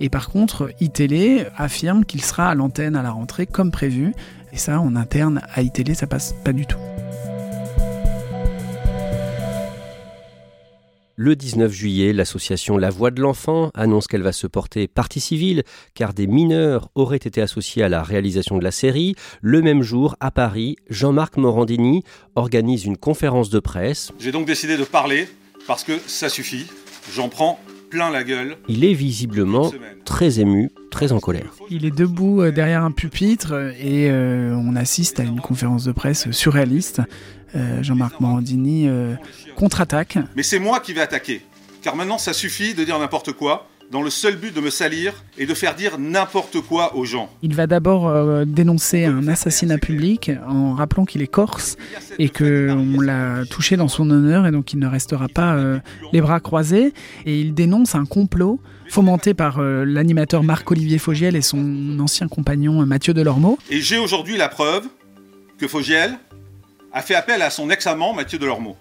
Et 0.00 0.08
par 0.08 0.28
contre, 0.28 0.70
iTélé 0.80 1.46
affirme 1.56 2.04
qu'il 2.04 2.22
sera 2.22 2.48
à 2.50 2.54
l'antenne 2.54 2.96
à 2.96 3.02
la 3.02 3.10
rentrée 3.10 3.46
comme 3.46 3.70
prévu. 3.70 4.12
Et 4.52 4.58
ça, 4.58 4.80
en 4.80 4.94
interne 4.94 5.40
à 5.52 5.62
iTélé, 5.62 5.94
ça 5.94 6.06
passe 6.06 6.34
pas 6.44 6.52
du 6.52 6.66
tout. 6.66 6.78
Le 11.16 11.36
19 11.36 11.70
juillet, 11.70 12.12
l'association 12.12 12.76
La 12.76 12.90
Voix 12.90 13.12
de 13.12 13.20
l'Enfant 13.20 13.70
annonce 13.74 14.08
qu'elle 14.08 14.24
va 14.24 14.32
se 14.32 14.48
porter 14.48 14.88
partie 14.88 15.20
civile 15.20 15.62
car 15.94 16.12
des 16.12 16.26
mineurs 16.26 16.90
auraient 16.96 17.18
été 17.18 17.40
associés 17.40 17.84
à 17.84 17.88
la 17.88 18.02
réalisation 18.02 18.58
de 18.58 18.64
la 18.64 18.72
série. 18.72 19.14
Le 19.40 19.62
même 19.62 19.82
jour, 19.82 20.16
à 20.18 20.32
Paris, 20.32 20.74
Jean-Marc 20.90 21.36
Morandini 21.36 22.02
organise 22.34 22.84
une 22.84 22.96
conférence 22.96 23.48
de 23.48 23.60
presse. 23.60 24.10
J'ai 24.18 24.32
donc 24.32 24.44
décidé 24.44 24.76
de 24.76 24.82
parler 24.82 25.28
parce 25.68 25.84
que 25.84 26.00
ça 26.08 26.28
suffit. 26.28 26.66
J'en 27.12 27.28
prends 27.28 27.60
plein 27.90 28.10
la 28.10 28.24
gueule. 28.24 28.56
Il 28.68 28.84
est 28.84 28.94
visiblement 28.94 29.72
très 30.04 30.40
ému, 30.40 30.70
très 30.90 31.12
en 31.12 31.20
colère. 31.20 31.54
Il 31.70 31.84
est 31.84 31.90
debout 31.94 32.42
euh, 32.42 32.50
derrière 32.50 32.84
un 32.84 32.90
pupitre 32.90 33.52
euh, 33.52 33.72
et 33.78 34.10
euh, 34.10 34.54
on 34.56 34.76
assiste 34.76 35.20
à 35.20 35.22
une 35.22 35.40
conférence 35.40 35.84
de 35.84 35.92
presse 35.92 36.30
surréaliste. 36.30 37.00
Euh, 37.56 37.82
Jean-Marc 37.82 38.18
Morandini 38.20 38.88
euh, 38.88 39.14
contre-attaque. 39.54 40.18
Mais 40.34 40.42
c'est 40.42 40.58
moi 40.58 40.80
qui 40.80 40.92
vais 40.92 41.02
attaquer. 41.02 41.40
Car 41.82 41.94
maintenant, 41.94 42.18
ça 42.18 42.32
suffit 42.32 42.74
de 42.74 42.82
dire 42.82 42.98
n'importe 42.98 43.32
quoi 43.32 43.68
dans 43.90 44.02
le 44.02 44.10
seul 44.10 44.36
but 44.36 44.54
de 44.54 44.60
me 44.60 44.70
salir 44.70 45.12
et 45.38 45.46
de 45.46 45.54
faire 45.54 45.74
dire 45.74 45.98
n'importe 45.98 46.60
quoi 46.60 46.96
aux 46.96 47.04
gens. 47.04 47.30
Il 47.42 47.54
va 47.54 47.66
d'abord 47.66 48.08
euh, 48.08 48.44
dénoncer 48.44 49.04
un 49.04 49.28
assassinat 49.28 49.78
public 49.78 50.30
en 50.48 50.74
rappelant 50.74 51.04
qu'il 51.04 51.22
est 51.22 51.28
corse 51.28 51.76
et 52.18 52.28
qu'on 52.28 53.00
l'a 53.00 53.44
touché 53.50 53.76
dans 53.76 53.88
son 53.88 54.10
honneur 54.10 54.46
et 54.46 54.50
donc 54.50 54.72
il 54.72 54.78
ne 54.78 54.86
restera 54.86 55.28
pas 55.28 55.54
euh, 55.54 55.78
les 56.12 56.20
bras 56.20 56.40
croisés. 56.40 56.92
Et 57.26 57.40
il 57.40 57.54
dénonce 57.54 57.94
un 57.94 58.04
complot 58.04 58.60
fomenté 58.88 59.34
par 59.34 59.58
euh, 59.58 59.84
l'animateur 59.84 60.42
Marc-Olivier 60.42 60.98
Fogiel 60.98 61.36
et 61.36 61.42
son 61.42 61.98
ancien 62.00 62.28
compagnon 62.28 62.84
Mathieu 62.86 63.14
Delormeau. 63.14 63.58
Et 63.70 63.80
j'ai 63.80 63.98
aujourd'hui 63.98 64.36
la 64.36 64.48
preuve 64.48 64.86
que 65.58 65.68
Fogiel 65.68 66.18
a 66.92 67.02
fait 67.02 67.14
appel 67.14 67.42
à 67.42 67.50
son 67.50 67.70
ex-amant 67.70 68.14
Mathieu 68.14 68.38
Delormeau. 68.38 68.76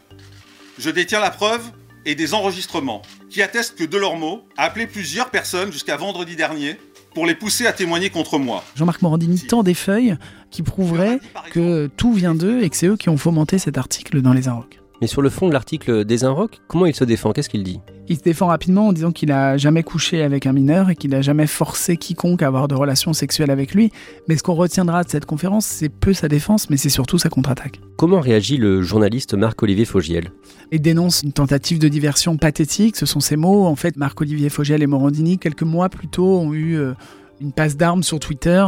Je 0.77 0.89
détiens 0.89 1.19
la 1.19 1.29
preuve 1.29 1.61
et 2.05 2.15
des 2.15 2.33
enregistrements 2.33 3.01
qui 3.29 3.41
attestent 3.41 3.75
que 3.75 3.83
Delormeau 3.83 4.43
a 4.57 4.63
appelé 4.63 4.87
plusieurs 4.87 5.29
personnes 5.29 5.71
jusqu'à 5.71 5.97
vendredi 5.97 6.35
dernier 6.35 6.77
pour 7.13 7.25
les 7.25 7.35
pousser 7.35 7.65
à 7.67 7.73
témoigner 7.73 8.09
contre 8.09 8.39
moi. 8.39 8.63
Jean-Marc 8.75 9.01
Morandini 9.01 9.39
tend 9.39 9.63
des 9.63 9.73
feuilles 9.73 10.17
qui 10.49 10.63
prouveraient 10.63 11.19
que 11.51 11.87
tout 11.97 12.13
vient 12.13 12.35
d'eux 12.35 12.61
et 12.63 12.69
que 12.69 12.75
c'est 12.75 12.87
eux 12.87 12.97
qui 12.97 13.09
ont 13.09 13.17
fomenté 13.17 13.57
cet 13.57 13.77
article 13.77 14.21
dans 14.21 14.33
les 14.33 14.47
Inrocks. 14.47 14.82
Mais 15.01 15.07
sur 15.07 15.21
le 15.21 15.29
fond 15.29 15.47
de 15.47 15.53
l'article 15.53 16.05
des 16.05 16.23
Inrocks, 16.23 16.61
comment 16.67 16.85
il 16.85 16.95
se 16.95 17.03
défend? 17.03 17.31
Qu'est-ce 17.31 17.49
qu'il 17.49 17.63
dit? 17.63 17.79
Il 18.07 18.17
se 18.17 18.21
défend 18.21 18.47
rapidement 18.47 18.87
en 18.87 18.93
disant 18.93 19.11
qu'il 19.11 19.29
n'a 19.29 19.57
jamais 19.57 19.83
couché 19.83 20.23
avec 20.23 20.45
un 20.45 20.53
mineur 20.53 20.89
et 20.89 20.95
qu'il 20.95 21.11
n'a 21.11 21.21
jamais 21.21 21.47
forcé 21.47 21.97
quiconque 21.97 22.41
à 22.41 22.47
avoir 22.47 22.67
de 22.67 22.75
relations 22.75 23.13
sexuelles 23.13 23.51
avec 23.51 23.73
lui. 23.73 23.91
Mais 24.27 24.37
ce 24.37 24.43
qu'on 24.43 24.53
retiendra 24.53 25.03
de 25.03 25.09
cette 25.09 25.25
conférence, 25.25 25.65
c'est 25.65 25.89
peu 25.89 26.13
sa 26.13 26.27
défense, 26.27 26.69
mais 26.69 26.77
c'est 26.77 26.89
surtout 26.89 27.17
sa 27.17 27.29
contre-attaque. 27.29 27.79
Comment 27.97 28.19
réagit 28.19 28.57
le 28.57 28.81
journaliste 28.81 29.33
Marc-Olivier 29.33 29.85
Fogiel? 29.85 30.31
Il 30.71 30.81
dénonce 30.81 31.23
une 31.23 31.33
tentative 31.33 31.79
de 31.79 31.87
diversion 31.87 32.37
pathétique, 32.37 32.95
ce 32.95 33.05
sont 33.05 33.19
ses 33.19 33.35
mots. 33.35 33.65
En 33.65 33.75
fait, 33.75 33.97
Marc-Olivier 33.97 34.49
Fogiel 34.49 34.83
et 34.83 34.87
Morandini, 34.87 35.37
quelques 35.37 35.63
mois 35.63 35.89
plus 35.89 36.07
tôt, 36.07 36.39
ont 36.39 36.53
eu... 36.53 36.77
Euh, 36.77 36.93
une 37.41 37.51
passe 37.51 37.77
d'armes 37.77 38.03
sur 38.03 38.19
Twitter 38.19 38.65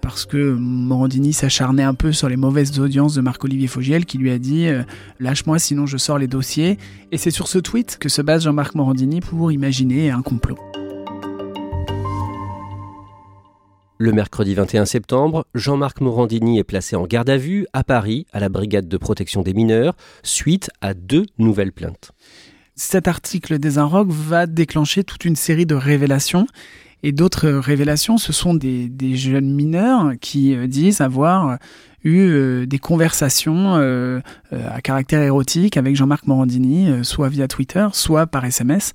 parce 0.00 0.26
que 0.26 0.54
Morandini 0.54 1.32
s'acharnait 1.32 1.82
un 1.82 1.94
peu 1.94 2.12
sur 2.12 2.28
les 2.28 2.36
mauvaises 2.36 2.78
audiences 2.78 3.14
de 3.14 3.20
Marc-Olivier 3.20 3.68
Fogiel 3.68 4.04
qui 4.04 4.18
lui 4.18 4.30
a 4.30 4.38
dit 4.38 4.66
euh, 4.66 4.82
Lâche-moi 5.20 5.58
sinon 5.58 5.86
je 5.86 5.96
sors 5.96 6.18
les 6.18 6.26
dossiers. 6.26 6.78
Et 7.12 7.18
c'est 7.18 7.30
sur 7.30 7.48
ce 7.48 7.58
tweet 7.58 7.98
que 7.98 8.08
se 8.08 8.22
base 8.22 8.44
Jean-Marc 8.44 8.74
Morandini 8.74 9.20
pour 9.20 9.50
imaginer 9.52 10.10
un 10.10 10.22
complot. 10.22 10.58
Le 14.00 14.12
mercredi 14.12 14.54
21 14.54 14.84
septembre, 14.84 15.44
Jean-Marc 15.54 16.00
Morandini 16.00 16.60
est 16.60 16.64
placé 16.64 16.94
en 16.94 17.04
garde 17.04 17.28
à 17.30 17.36
vue 17.36 17.66
à 17.72 17.82
Paris, 17.82 18.26
à 18.32 18.38
la 18.38 18.48
brigade 18.48 18.86
de 18.86 18.96
protection 18.96 19.42
des 19.42 19.54
mineurs, 19.54 19.96
suite 20.22 20.70
à 20.80 20.94
deux 20.94 21.26
nouvelles 21.38 21.72
plaintes. 21.72 22.12
Cet 22.76 23.08
article 23.08 23.58
des 23.58 23.76
Inrocks 23.76 24.12
va 24.12 24.46
déclencher 24.46 25.02
toute 25.02 25.24
une 25.24 25.34
série 25.34 25.66
de 25.66 25.74
révélations 25.74 26.46
et 27.02 27.12
d'autres 27.12 27.48
révélations, 27.48 28.18
ce 28.18 28.32
sont 28.32 28.54
des, 28.54 28.90
jeunes 29.16 29.50
mineurs 29.50 30.12
qui 30.20 30.54
euh, 30.54 30.66
disent 30.66 31.00
avoir 31.00 31.58
eu 32.04 32.28
euh, 32.28 32.66
des 32.66 32.78
conversations 32.78 33.76
euh, 33.76 34.20
à 34.52 34.80
caractère 34.80 35.22
érotique 35.22 35.76
avec 35.76 35.96
Jean-Marc 35.96 36.26
Morandini, 36.26 37.04
soit 37.04 37.28
via 37.28 37.48
Twitter, 37.48 37.86
soit 37.92 38.26
par 38.26 38.44
SMS. 38.44 38.92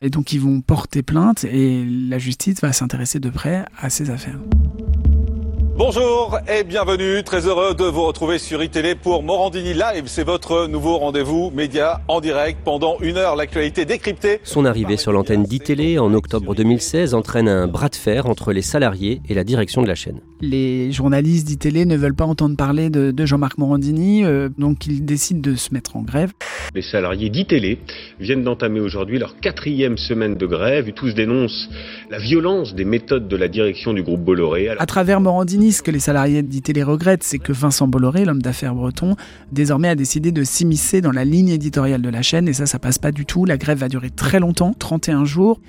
Et 0.00 0.10
donc 0.10 0.32
ils 0.32 0.40
vont 0.40 0.60
porter 0.60 1.02
plainte 1.02 1.44
et 1.44 1.84
la 1.84 2.18
justice 2.18 2.60
va 2.60 2.72
s'intéresser 2.72 3.18
de 3.18 3.30
près 3.30 3.64
à 3.80 3.90
ces 3.90 4.10
affaires. 4.10 4.38
Bonjour 5.78 6.40
et 6.48 6.64
bienvenue, 6.64 7.22
très 7.22 7.46
heureux 7.46 7.72
de 7.72 7.84
vous 7.84 8.02
retrouver 8.02 8.38
sur 8.38 8.60
iTélé 8.64 8.96
pour 8.96 9.22
Morandini 9.22 9.74
Live. 9.74 10.06
C'est 10.06 10.24
votre 10.24 10.66
nouveau 10.66 10.98
rendez-vous 10.98 11.52
média 11.54 12.00
en 12.08 12.20
direct 12.20 12.58
pendant 12.64 12.98
une 12.98 13.16
heure, 13.16 13.36
l'actualité 13.36 13.84
décryptée. 13.84 14.40
Son 14.42 14.64
arrivée 14.64 14.96
sur 14.96 15.12
l'antenne 15.12 15.44
d'ITélé 15.44 16.00
en 16.00 16.12
octobre 16.14 16.56
2016 16.56 17.14
entraîne 17.14 17.48
un 17.48 17.68
bras 17.68 17.90
de 17.90 17.94
fer 17.94 18.26
entre 18.26 18.52
les 18.52 18.60
salariés 18.60 19.22
et 19.28 19.34
la 19.34 19.44
direction 19.44 19.80
de 19.80 19.86
la 19.86 19.94
chaîne. 19.94 20.20
Les 20.40 20.92
journalistes 20.92 21.46
d'ITélé 21.48 21.84
ne 21.84 21.96
veulent 21.96 22.14
pas 22.14 22.24
entendre 22.24 22.56
parler 22.56 22.90
de, 22.90 23.26
Jean-Marc 23.26 23.58
Morandini, 23.58 24.24
euh, 24.24 24.48
donc 24.56 24.86
ils 24.86 25.04
décident 25.04 25.40
de 25.40 25.56
se 25.56 25.74
mettre 25.74 25.96
en 25.96 26.02
grève. 26.02 26.32
Les 26.74 26.82
salariés 26.82 27.28
d'ITélé 27.28 27.78
viennent 28.20 28.44
d'entamer 28.44 28.78
aujourd'hui 28.78 29.18
leur 29.18 29.40
quatrième 29.40 29.96
semaine 29.96 30.36
de 30.36 30.46
grève. 30.46 30.92
Tous 30.92 31.12
dénoncent 31.14 31.68
la 32.10 32.18
violence 32.18 32.74
des 32.74 32.84
méthodes 32.84 33.26
de 33.26 33.36
la 33.36 33.48
direction 33.48 33.92
du 33.92 34.02
groupe 34.02 34.22
Bolloré. 34.22 34.68
À 34.68 34.86
travers 34.86 35.20
Morandini, 35.20 35.72
ce 35.72 35.82
que 35.82 35.90
les 35.90 35.98
salariés 35.98 36.42
d'ITélé 36.42 36.84
regrettent, 36.84 37.24
c'est 37.24 37.38
que 37.38 37.52
Vincent 37.52 37.88
Bolloré, 37.88 38.24
l'homme 38.24 38.42
d'affaires 38.42 38.74
breton, 38.74 39.16
désormais 39.50 39.88
a 39.88 39.96
décidé 39.96 40.30
de 40.30 40.44
s'immiscer 40.44 41.00
dans 41.00 41.12
la 41.12 41.24
ligne 41.24 41.48
éditoriale 41.48 42.02
de 42.02 42.08
la 42.08 42.22
chaîne 42.22 42.46
et 42.48 42.52
ça, 42.52 42.66
ça 42.66 42.78
passe 42.78 42.98
pas 42.98 43.10
du 43.10 43.26
tout. 43.26 43.44
La 43.44 43.56
grève 43.56 43.78
va 43.78 43.88
durer 43.88 44.10
très 44.10 44.38
longtemps, 44.38 44.72
31 44.78 45.24
jours. 45.24 45.60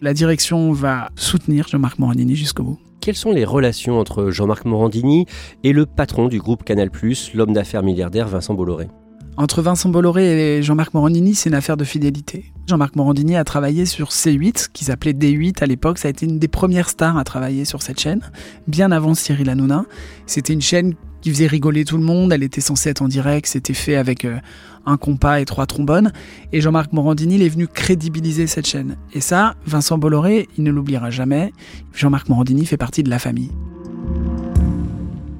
La 0.00 0.14
direction 0.14 0.72
va 0.72 1.10
soutenir 1.14 1.68
Jean-Marc 1.68 1.98
Morandini 1.98 2.36
jusqu'au 2.36 2.62
bout. 2.62 2.78
Quelles 3.04 3.16
sont 3.16 3.32
les 3.32 3.44
relations 3.44 4.00
entre 4.00 4.30
Jean-Marc 4.30 4.64
Morandini 4.64 5.26
et 5.62 5.74
le 5.74 5.84
patron 5.84 6.26
du 6.28 6.38
groupe 6.38 6.64
Canal+, 6.64 6.88
l'homme 7.34 7.52
d'affaires 7.52 7.82
milliardaire 7.82 8.28
Vincent 8.28 8.54
Bolloré 8.54 8.88
entre 9.36 9.62
Vincent 9.62 9.88
Bolloré 9.88 10.58
et 10.58 10.62
Jean-Marc 10.62 10.94
Morandini, 10.94 11.34
c'est 11.34 11.48
une 11.50 11.56
affaire 11.56 11.76
de 11.76 11.82
fidélité. 11.82 12.52
Jean-Marc 12.68 12.94
Morandini 12.94 13.34
a 13.36 13.42
travaillé 13.42 13.84
sur 13.84 14.10
C8, 14.10 14.68
qui 14.72 14.84
s'appelait 14.84 15.12
D8 15.12 15.60
à 15.60 15.66
l'époque. 15.66 15.98
Ça 15.98 16.06
a 16.06 16.12
été 16.12 16.24
une 16.24 16.38
des 16.38 16.46
premières 16.46 16.88
stars 16.88 17.18
à 17.18 17.24
travailler 17.24 17.64
sur 17.64 17.82
cette 17.82 17.98
chaîne, 17.98 18.20
bien 18.68 18.92
avant 18.92 19.12
Cyril 19.14 19.50
Hanouna. 19.50 19.86
C'était 20.26 20.52
une 20.52 20.62
chaîne 20.62 20.94
qui 21.24 21.30
faisait 21.30 21.46
rigoler 21.46 21.86
tout 21.86 21.96
le 21.96 22.02
monde. 22.02 22.34
Elle 22.34 22.42
était 22.42 22.60
censée 22.60 22.90
être 22.90 23.00
en 23.00 23.08
direct. 23.08 23.46
C'était 23.46 23.72
fait 23.72 23.96
avec 23.96 24.26
euh, 24.26 24.36
un 24.84 24.98
compas 24.98 25.40
et 25.40 25.46
trois 25.46 25.64
trombones. 25.64 26.12
Et 26.52 26.60
Jean-Marc 26.60 26.92
Morandini, 26.92 27.36
il 27.36 27.42
est 27.42 27.48
venu 27.48 27.66
crédibiliser 27.66 28.46
cette 28.46 28.66
chaîne. 28.66 28.98
Et 29.14 29.22
ça, 29.22 29.54
Vincent 29.64 29.96
Bolloré, 29.96 30.50
il 30.58 30.64
ne 30.64 30.70
l'oubliera 30.70 31.08
jamais. 31.08 31.54
Jean-Marc 31.94 32.28
Morandini 32.28 32.66
fait 32.66 32.76
partie 32.76 33.02
de 33.02 33.08
la 33.08 33.18
famille. 33.18 33.50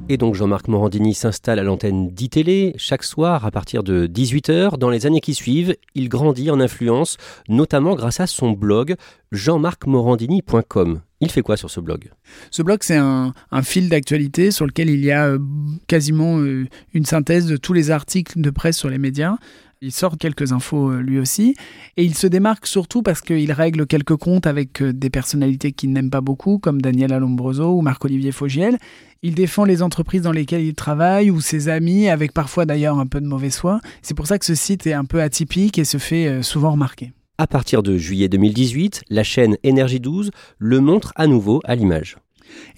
Et 0.08 0.16
donc 0.16 0.34
Jean-Marc 0.34 0.68
Morandini 0.68 1.12
s'installe 1.12 1.58
à 1.58 1.62
l'antenne 1.62 2.08
d'ITélé 2.10 2.72
chaque 2.78 3.04
soir 3.04 3.44
à 3.44 3.50
partir 3.50 3.82
de 3.82 4.06
18h. 4.06 4.78
Dans 4.78 4.88
les 4.88 5.04
années 5.04 5.20
qui 5.20 5.34
suivent, 5.34 5.76
il 5.94 6.08
grandit 6.08 6.50
en 6.50 6.60
influence, 6.60 7.18
notamment 7.48 7.94
grâce 7.94 8.20
à 8.20 8.26
son 8.26 8.52
blog 8.52 8.96
jean-marc-morandini.com. 9.32 11.00
Il 11.24 11.30
fait 11.30 11.42
quoi 11.42 11.56
sur 11.56 11.70
ce 11.70 11.80
blog? 11.80 12.10
Ce 12.50 12.62
blog, 12.62 12.80
c'est 12.82 12.96
un, 12.96 13.32
fil 13.62 13.88
d'actualité 13.88 14.50
sur 14.50 14.66
lequel 14.66 14.90
il 14.90 15.04
y 15.04 15.10
a 15.10 15.26
euh, 15.26 15.38
quasiment 15.86 16.38
euh, 16.38 16.66
une 16.92 17.06
synthèse 17.06 17.46
de 17.46 17.56
tous 17.56 17.72
les 17.72 17.90
articles 17.90 18.38
de 18.40 18.50
presse 18.50 18.76
sur 18.76 18.90
les 18.90 18.98
médias. 18.98 19.36
Il 19.80 19.90
sort 19.90 20.18
quelques 20.18 20.52
infos 20.52 20.90
euh, 20.90 21.00
lui 21.00 21.18
aussi. 21.18 21.54
Et 21.96 22.04
il 22.04 22.14
se 22.14 22.26
démarque 22.26 22.66
surtout 22.66 23.02
parce 23.02 23.22
qu'il 23.22 23.50
règle 23.52 23.86
quelques 23.86 24.16
comptes 24.16 24.46
avec 24.46 24.82
des 24.82 25.10
personnalités 25.10 25.72
qu'il 25.72 25.92
n'aime 25.92 26.10
pas 26.10 26.20
beaucoup, 26.20 26.58
comme 26.58 26.82
Daniel 26.82 27.12
Alombroso 27.12 27.72
ou 27.72 27.80
Marc-Olivier 27.80 28.32
Fogiel. 28.32 28.78
Il 29.22 29.34
défend 29.34 29.64
les 29.64 29.82
entreprises 29.82 30.22
dans 30.22 30.32
lesquelles 30.32 30.64
il 30.64 30.74
travaille 30.74 31.30
ou 31.30 31.40
ses 31.40 31.70
amis, 31.70 32.10
avec 32.10 32.32
parfois 32.32 32.66
d'ailleurs 32.66 32.98
un 32.98 33.06
peu 33.06 33.22
de 33.22 33.26
mauvaise 33.26 33.56
foi. 33.56 33.80
C'est 34.02 34.14
pour 34.14 34.26
ça 34.26 34.38
que 34.38 34.44
ce 34.44 34.54
site 34.54 34.86
est 34.86 34.92
un 34.92 35.06
peu 35.06 35.22
atypique 35.22 35.78
et 35.78 35.84
se 35.84 35.96
fait 35.96 36.42
souvent 36.42 36.72
remarquer. 36.72 37.12
À 37.36 37.48
partir 37.48 37.82
de 37.82 37.98
juillet 37.98 38.28
2018, 38.28 39.02
la 39.10 39.24
chaîne 39.24 39.56
Énergie 39.64 39.98
12 39.98 40.30
le 40.58 40.78
montre 40.78 41.12
à 41.16 41.26
nouveau 41.26 41.60
à 41.64 41.74
l'image. 41.74 42.16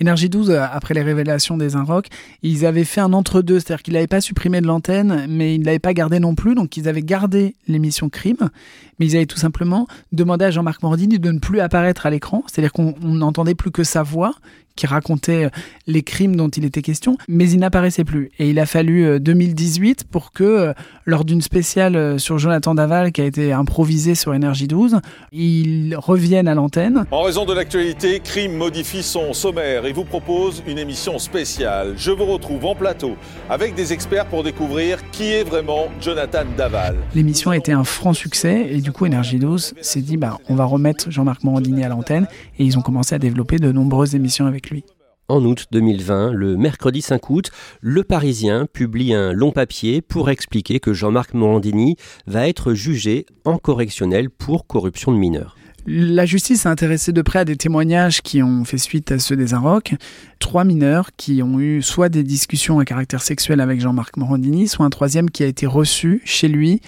Énergie 0.01 0.31
12, 0.31 0.49
euh, 0.49 0.63
après 0.63 0.95
les 0.95 1.03
révélations 1.03 1.59
des 1.59 1.77
Inrocks, 1.77 2.07
ils 2.43 2.65
avaient 2.65 2.85
fait 2.85 3.03
un 3.03 3.13
entre-deux, 3.13 3.61
c'est-à-dire 3.61 3.83
qu'ils 3.83 3.93
n'avaient 3.93 4.07
pas 4.07 4.23
supprimé 4.23 4.63
de 4.63 4.67
l'antenne, 4.67 5.27
mais 5.29 5.55
ils 5.55 5.61
ne 5.61 5.67
l'avaient 5.67 5.79
pas 5.79 5.93
gardé 5.93 6.21
non 6.21 6.35
plus, 6.35 6.55
donc 6.55 6.79
ils 6.79 6.89
avaient 6.89 7.03
gardé 7.03 7.55
l'émission 7.69 8.09
Crime, 8.09 8.49
mais 8.99 9.05
ils 9.05 9.17
avaient 9.17 9.27
tout 9.27 9.37
simplement 9.37 9.87
demandé 10.13 10.47
à 10.47 10.51
Jean-Marc 10.51 10.83
Mordini 10.83 11.19
de 11.19 11.31
ne 11.31 11.39
plus 11.39 11.61
apparaître 11.61 12.07
à 12.07 12.11
l'écran, 12.11 12.43
c'est-à-dire 12.47 12.73
qu'on 12.73 12.95
n'entendait 13.03 13.55
plus 13.55 13.71
que 13.71 13.85
sa 13.85 14.03
voix, 14.03 14.33
qui 14.76 14.87
racontait 14.87 15.47
euh, 15.47 15.50
les 15.87 16.02
crimes 16.02 16.37
dont 16.37 16.49
il 16.49 16.64
était 16.64 16.83
question, 16.83 17.16
mais 17.28 17.50
il 17.50 17.59
n'apparaissait 17.59 18.04
plus. 18.04 18.30
Et 18.38 18.50
il 18.50 18.59
a 18.59 18.66
fallu 18.66 19.18
2018 19.18 20.00
euh, 20.00 20.04
pour 20.11 20.33
que, 20.33 20.45
euh, 20.45 20.73
lors 21.04 21.25
d'une 21.25 21.40
spéciale 21.40 22.21
sur 22.21 22.38
Jonathan 22.38 22.75
Daval 22.75 23.12
qui 23.12 23.21
a 23.21 23.25
été 23.25 23.52
improvisée 23.52 24.14
sur 24.14 24.35
Énergie 24.35 24.68
12, 24.68 25.00
il 25.33 25.97
revienne 25.97 26.49
à 26.49 26.54
l'antenne. 26.54 27.06
En 27.11 27.23
raison 27.23 27.45
de 27.45 27.54
l'actualité, 27.54 28.21
Crime 28.21 28.56
modifie 28.56 29.02
son 29.02 29.33
sommaire 29.33 29.87
et 29.87 29.92
vous 29.92 30.04
propose 30.04 30.62
une 30.66 30.78
émission 30.78 31.18
spéciale. 31.18 31.95
Je 31.97 32.11
vous 32.11 32.26
retrouve 32.26 32.64
en 32.66 32.75
plateau 32.75 33.16
avec 33.49 33.75
des 33.75 33.92
experts 33.92 34.26
pour 34.26 34.42
découvrir 34.42 34.99
qui 35.11 35.33
est 35.33 35.45
vraiment 35.45 35.87
Jonathan 36.00 36.45
Daval. 36.56 36.97
L'émission 37.14 37.52
a 37.52 37.56
été 37.56 37.73
un 37.73 37.85
franc 37.85 38.12
succès 38.12 38.66
et 38.71 38.80
du 38.80 38.92
coup 38.92 39.06
Énergie 39.06 39.38
12 39.38 39.75
s'est 39.80 40.02
dit 40.02 40.16
bah, 40.16 40.38
on 40.49 40.54
va 40.54 40.64
remettre 40.64 41.11
Jean-Marc 41.11 41.45
Morandini 41.45 41.85
à 41.85 41.88
l'antenne 41.88 42.26
et 42.59 42.64
ils 42.64 42.76
ont 42.78 42.83
commencé 42.83 43.14
à 43.14 43.18
développer 43.18 43.59
de 43.59 43.73
nombreuses 43.73 44.14
émissions 44.14 44.47
avec 44.47 44.65
en 45.28 45.44
août 45.44 45.66
2020, 45.73 46.32
le 46.32 46.56
mercredi 46.56 47.02
5 47.02 47.30
août, 47.30 47.50
Le 47.80 48.04
Parisien 48.04 48.66
publie 48.73 49.12
un 49.12 49.32
long 49.32 49.50
papier 49.50 50.00
pour 50.00 50.30
expliquer 50.30 50.78
que 50.78 50.92
Jean-Marc 50.92 51.35
Morandini 51.35 51.96
va 52.26 52.49
être 52.49 52.75
jugé 52.75 53.26
en 53.44 53.58
correctionnel 53.58 54.30
pour 54.30 54.66
corruption 54.66 55.12
de 55.12 55.18
mineurs. 55.18 55.56
La 55.88 56.26
justice 56.26 56.62
s'est 56.62 56.68
intéressée 56.68 57.12
de 57.12 57.23
près 57.23 57.40
à 57.40 57.44
des 57.44 57.56
témoignages 57.56 58.20
qui 58.20 58.42
ont 58.42 58.64
fait 58.64 58.78
suite 58.78 59.12
à 59.12 59.20
ceux 59.20 59.37
des 59.37 59.54
Inrocks. 59.54 59.94
Trois 60.40 60.64
mineurs 60.64 61.11
qui 61.16 61.44
ont 61.44 61.61
eu 61.61 61.80
soit 61.80 62.08
des 62.08 62.25
discussions 62.25 62.80
à 62.80 62.85
caractère 62.85 63.23
sexuel 63.23 63.61
avec 63.61 63.80
Jean-Marc 63.80 64.16
Morandini, 64.16 64.66
soit 64.66 64.85
un 64.85 64.90
troisième 64.90 65.30
qui 65.30 65.44
a 65.44 65.46
été 65.46 65.64
reçu 65.64 66.23
chez 66.25 66.49
lui 66.49 66.80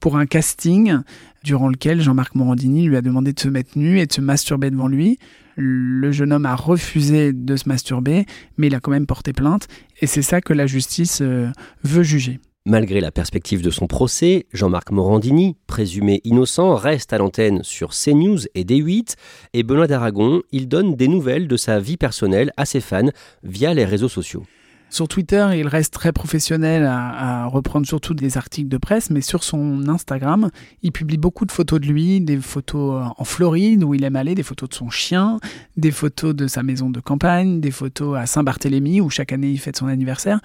pour 0.00 0.16
un 0.16 0.26
casting 0.26 0.98
durant 1.44 1.68
lequel 1.68 2.00
Jean-Marc 2.00 2.34
Morandini 2.34 2.86
lui 2.86 2.96
a 2.96 3.02
demandé 3.02 3.32
de 3.32 3.40
se 3.40 3.48
mettre 3.48 3.76
nu 3.76 4.00
et 4.00 4.06
de 4.06 4.12
se 4.12 4.20
masturber 4.20 4.70
devant 4.70 4.88
lui. 4.88 5.18
Le 5.56 6.12
jeune 6.12 6.32
homme 6.32 6.46
a 6.46 6.54
refusé 6.54 7.32
de 7.32 7.56
se 7.56 7.68
masturber, 7.68 8.26
mais 8.58 8.66
il 8.66 8.74
a 8.74 8.80
quand 8.80 8.90
même 8.90 9.06
porté 9.06 9.32
plainte, 9.32 9.68
et 10.00 10.06
c'est 10.06 10.22
ça 10.22 10.40
que 10.42 10.52
la 10.52 10.66
justice 10.66 11.20
euh, 11.22 11.50
veut 11.82 12.02
juger. 12.02 12.40
Malgré 12.68 13.00
la 13.00 13.12
perspective 13.12 13.62
de 13.62 13.70
son 13.70 13.86
procès, 13.86 14.46
Jean-Marc 14.52 14.90
Morandini, 14.90 15.54
présumé 15.68 16.20
innocent, 16.24 16.74
reste 16.74 17.12
à 17.12 17.18
l'antenne 17.18 17.62
sur 17.62 17.90
CNews 17.90 18.40
et 18.56 18.64
D8, 18.64 19.14
et 19.54 19.62
Benoît 19.62 19.86
d'Aragon, 19.86 20.42
il 20.50 20.66
donne 20.66 20.96
des 20.96 21.06
nouvelles 21.06 21.46
de 21.46 21.56
sa 21.56 21.78
vie 21.78 21.96
personnelle 21.96 22.52
à 22.56 22.64
ses 22.66 22.80
fans 22.80 23.10
via 23.44 23.72
les 23.72 23.84
réseaux 23.84 24.08
sociaux. 24.08 24.42
Sur 24.88 25.08
Twitter, 25.08 25.48
il 25.56 25.66
reste 25.66 25.92
très 25.92 26.12
professionnel 26.12 26.84
à, 26.84 27.46
reprendre 27.46 27.86
surtout 27.86 28.14
des 28.14 28.36
articles 28.36 28.68
de 28.68 28.78
presse, 28.78 29.10
mais 29.10 29.20
sur 29.20 29.42
son 29.42 29.88
Instagram, 29.88 30.50
il 30.82 30.92
publie 30.92 31.16
beaucoup 31.16 31.44
de 31.44 31.52
photos 31.52 31.80
de 31.80 31.86
lui, 31.86 32.20
des 32.20 32.38
photos 32.38 33.10
en 33.16 33.24
Floride 33.24 33.82
où 33.82 33.94
il 33.94 34.04
aime 34.04 34.16
aller, 34.16 34.34
des 34.34 34.42
photos 34.44 34.68
de 34.68 34.74
son 34.74 34.88
chien, 34.88 35.38
des 35.76 35.90
photos 35.90 36.34
de 36.34 36.46
sa 36.46 36.62
maison 36.62 36.88
de 36.88 37.00
campagne, 37.00 37.60
des 37.60 37.72
photos 37.72 38.16
à 38.16 38.26
Saint-Barthélemy 38.26 39.00
où 39.00 39.10
chaque 39.10 39.32
année 39.32 39.50
il 39.50 39.58
fête 39.58 39.76
son 39.76 39.86
anniversaire. 39.86 40.40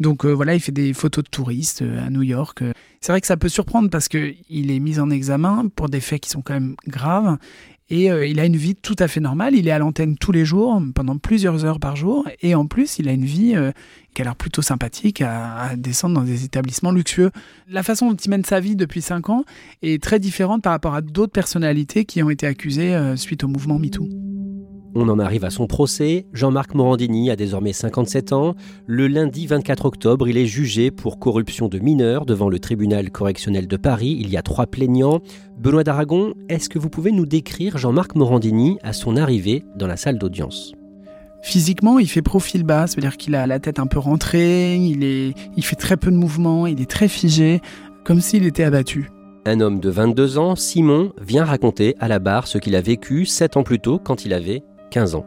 Donc 0.00 0.24
euh, 0.24 0.32
voilà, 0.32 0.54
il 0.54 0.60
fait 0.60 0.72
des 0.72 0.92
photos 0.92 1.22
de 1.22 1.30
touristes 1.30 1.82
euh, 1.82 2.04
à 2.04 2.10
New 2.10 2.22
York. 2.22 2.64
C'est 3.00 3.12
vrai 3.12 3.20
que 3.20 3.26
ça 3.26 3.36
peut 3.36 3.48
surprendre 3.48 3.90
parce 3.90 4.08
qu'il 4.08 4.70
est 4.70 4.80
mis 4.80 4.98
en 4.98 5.10
examen 5.10 5.66
pour 5.76 5.88
des 5.88 6.00
faits 6.00 6.20
qui 6.20 6.30
sont 6.30 6.42
quand 6.42 6.54
même 6.54 6.74
graves 6.88 7.36
et 7.90 8.10
euh, 8.10 8.26
il 8.26 8.40
a 8.40 8.46
une 8.46 8.56
vie 8.56 8.74
tout 8.74 8.96
à 8.98 9.08
fait 9.08 9.20
normale. 9.20 9.54
Il 9.54 9.68
est 9.68 9.70
à 9.70 9.78
l'antenne 9.78 10.16
tous 10.16 10.32
les 10.32 10.44
jours, 10.44 10.80
pendant 10.94 11.18
plusieurs 11.18 11.64
heures 11.64 11.80
par 11.80 11.96
jour. 11.96 12.26
Et 12.40 12.54
en 12.54 12.66
plus, 12.66 12.98
il 12.98 13.08
a 13.08 13.12
une 13.12 13.24
vie 13.24 13.54
euh, 13.54 13.72
qui 14.14 14.22
a 14.22 14.24
l'air 14.24 14.36
plutôt 14.36 14.62
sympathique 14.62 15.20
à, 15.20 15.76
descendre 15.76 16.14
dans 16.14 16.26
des 16.26 16.44
établissements 16.44 16.92
luxueux. 16.92 17.30
La 17.68 17.82
façon 17.82 18.10
dont 18.10 18.16
il 18.16 18.30
mène 18.30 18.44
sa 18.44 18.60
vie 18.60 18.76
depuis 18.76 19.02
5 19.02 19.28
ans 19.28 19.44
est 19.82 20.02
très 20.02 20.18
différente 20.18 20.62
par 20.62 20.72
rapport 20.72 20.94
à 20.94 21.02
d'autres 21.02 21.32
personnalités 21.32 22.04
qui 22.04 22.22
ont 22.22 22.30
été 22.30 22.46
accusées 22.46 22.94
euh, 22.94 23.16
suite 23.16 23.44
au 23.44 23.48
mouvement 23.48 23.78
MeToo. 23.78 24.08
On 24.96 25.08
en 25.08 25.18
arrive 25.18 25.44
à 25.44 25.50
son 25.50 25.66
procès. 25.66 26.26
Jean-Marc 26.32 26.74
Morandini 26.74 27.28
a 27.28 27.36
désormais 27.36 27.72
57 27.72 28.32
ans. 28.32 28.54
Le 28.86 29.08
lundi 29.08 29.48
24 29.48 29.86
octobre, 29.86 30.28
il 30.28 30.38
est 30.38 30.46
jugé 30.46 30.92
pour 30.92 31.18
corruption 31.18 31.66
de 31.66 31.80
mineurs 31.80 32.26
devant 32.26 32.48
le 32.48 32.60
tribunal 32.60 33.10
correctionnel 33.10 33.66
de 33.66 33.76
Paris. 33.76 34.16
Il 34.20 34.30
y 34.30 34.36
a 34.36 34.42
trois 34.42 34.66
plaignants. 34.66 35.20
Benoît 35.58 35.82
d'Aragon, 35.82 36.34
est-ce 36.48 36.68
que 36.68 36.78
vous 36.78 36.90
pouvez 36.90 37.10
nous 37.10 37.26
décrire 37.26 37.76
Jean-Marc 37.76 38.14
Morandini 38.14 38.78
à 38.84 38.92
son 38.92 39.16
arrivée 39.16 39.64
dans 39.74 39.88
la 39.88 39.96
salle 39.96 40.16
d'audience? 40.16 40.74
Physiquement, 41.42 41.98
il 41.98 42.08
fait 42.08 42.22
profil 42.22 42.62
bas, 42.62 42.86
c'est-à-dire 42.86 43.16
qu'il 43.16 43.34
a 43.34 43.48
la 43.48 43.58
tête 43.58 43.80
un 43.80 43.86
peu 43.86 43.98
rentrée, 43.98 44.76
il, 44.76 45.02
est, 45.02 45.34
il 45.56 45.64
fait 45.64 45.76
très 45.76 45.96
peu 45.96 46.10
de 46.10 46.16
mouvements, 46.16 46.66
il 46.66 46.80
est 46.80 46.90
très 46.90 47.08
figé, 47.08 47.60
comme 48.04 48.20
s'il 48.20 48.46
était 48.46 48.64
abattu. 48.64 49.10
Un 49.44 49.60
homme 49.60 49.78
de 49.78 49.90
22 49.90 50.38
ans, 50.38 50.56
Simon, 50.56 51.12
vient 51.20 51.44
raconter 51.44 51.96
à 52.00 52.08
la 52.08 52.18
barre 52.18 52.46
ce 52.46 52.56
qu'il 52.56 52.74
a 52.76 52.80
vécu 52.80 53.26
7 53.26 53.58
ans 53.58 53.62
plus 53.62 53.78
tôt 53.78 53.98
quand 53.98 54.24
il 54.24 54.32
avait 54.32 54.62
15 54.94 55.16
ans. 55.16 55.26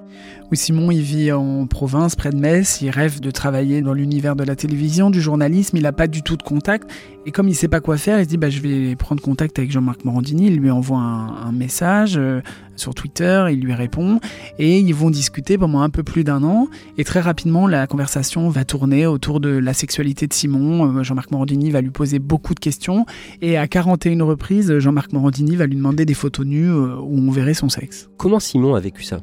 Oui, 0.49 0.55
Simon, 0.55 0.91
il 0.91 1.01
vit 1.01 1.33
en 1.33 1.67
province, 1.67 2.15
près 2.15 2.29
de 2.29 2.37
Metz. 2.37 2.79
Il 2.81 2.89
rêve 2.89 3.19
de 3.19 3.31
travailler 3.31 3.81
dans 3.81 3.91
l'univers 3.91 4.37
de 4.37 4.45
la 4.45 4.55
télévision, 4.55 5.09
du 5.09 5.19
journalisme. 5.19 5.75
Il 5.75 5.83
n'a 5.83 5.91
pas 5.91 6.07
du 6.07 6.21
tout 6.21 6.37
de 6.37 6.41
contact. 6.41 6.89
Et 7.25 7.31
comme 7.31 7.49
il 7.49 7.51
ne 7.51 7.55
sait 7.57 7.67
pas 7.67 7.81
quoi 7.81 7.97
faire, 7.97 8.17
il 8.17 8.23
se 8.23 8.29
dit 8.29 8.37
bah, 8.37 8.49
je 8.49 8.61
vais 8.61 8.95
prendre 8.95 9.21
contact 9.21 9.59
avec 9.59 9.69
Jean-Marc 9.69 10.05
Morandini. 10.05 10.47
Il 10.47 10.55
lui 10.55 10.71
envoie 10.71 10.99
un, 10.99 11.47
un 11.47 11.51
message 11.51 12.15
euh, 12.15 12.39
sur 12.77 12.95
Twitter. 12.95 13.47
Il 13.51 13.59
lui 13.59 13.73
répond. 13.73 14.21
Et 14.57 14.79
ils 14.79 14.95
vont 14.95 15.09
discuter 15.09 15.57
pendant 15.57 15.81
un 15.81 15.89
peu 15.89 16.03
plus 16.03 16.23
d'un 16.23 16.43
an. 16.43 16.69
Et 16.97 17.03
très 17.03 17.19
rapidement, 17.19 17.67
la 17.67 17.85
conversation 17.85 18.47
va 18.47 18.63
tourner 18.63 19.05
autour 19.05 19.41
de 19.41 19.49
la 19.49 19.73
sexualité 19.73 20.27
de 20.27 20.33
Simon. 20.33 20.99
Euh, 20.99 21.03
Jean-Marc 21.03 21.29
Morandini 21.29 21.71
va 21.71 21.81
lui 21.81 21.91
poser 21.91 22.19
beaucoup 22.19 22.53
de 22.53 22.61
questions. 22.61 23.05
Et 23.41 23.57
à 23.57 23.67
41 23.67 24.23
reprises, 24.23 24.79
Jean-Marc 24.79 25.11
Morandini 25.11 25.57
va 25.57 25.65
lui 25.65 25.75
demander 25.75 26.05
des 26.05 26.13
photos 26.13 26.45
nues 26.45 26.69
euh, 26.69 26.95
où 26.95 27.17
on 27.17 27.31
verrait 27.31 27.53
son 27.53 27.67
sexe. 27.67 28.09
Comment 28.15 28.39
Simon 28.39 28.75
a 28.75 28.79
vécu 28.79 29.03
ça? 29.03 29.19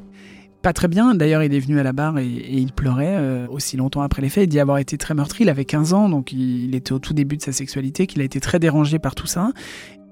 Pas 0.65 0.73
très 0.73 0.87
bien. 0.87 1.13
D'ailleurs, 1.13 1.43
il 1.43 1.53
est 1.53 1.59
venu 1.59 1.79
à 1.79 1.83
la 1.83 1.93
barre 1.93 2.17
et, 2.17 2.25
il 2.25 2.73
pleurait 2.73 3.17
euh, 3.19 3.45
aussi 3.51 3.77
longtemps 3.77 4.01
après 4.01 4.23
les 4.23 4.29
faits. 4.29 4.45
Il 4.45 4.47
dit 4.47 4.59
avoir 4.59 4.79
été 4.79 4.97
très 4.97 5.13
meurtri. 5.13 5.43
Il 5.43 5.49
avait 5.49 5.63
15 5.63 5.93
ans, 5.93 6.09
donc 6.09 6.31
il, 6.31 6.65
il 6.65 6.73
était 6.73 6.91
au 6.91 6.97
tout 6.97 7.13
début 7.13 7.37
de 7.37 7.43
sa 7.43 7.51
sexualité, 7.51 8.07
qu'il 8.07 8.19
a 8.19 8.23
été 8.23 8.39
très 8.39 8.57
dérangé 8.57 8.97
par 8.97 9.13
tout 9.13 9.27
ça. 9.27 9.51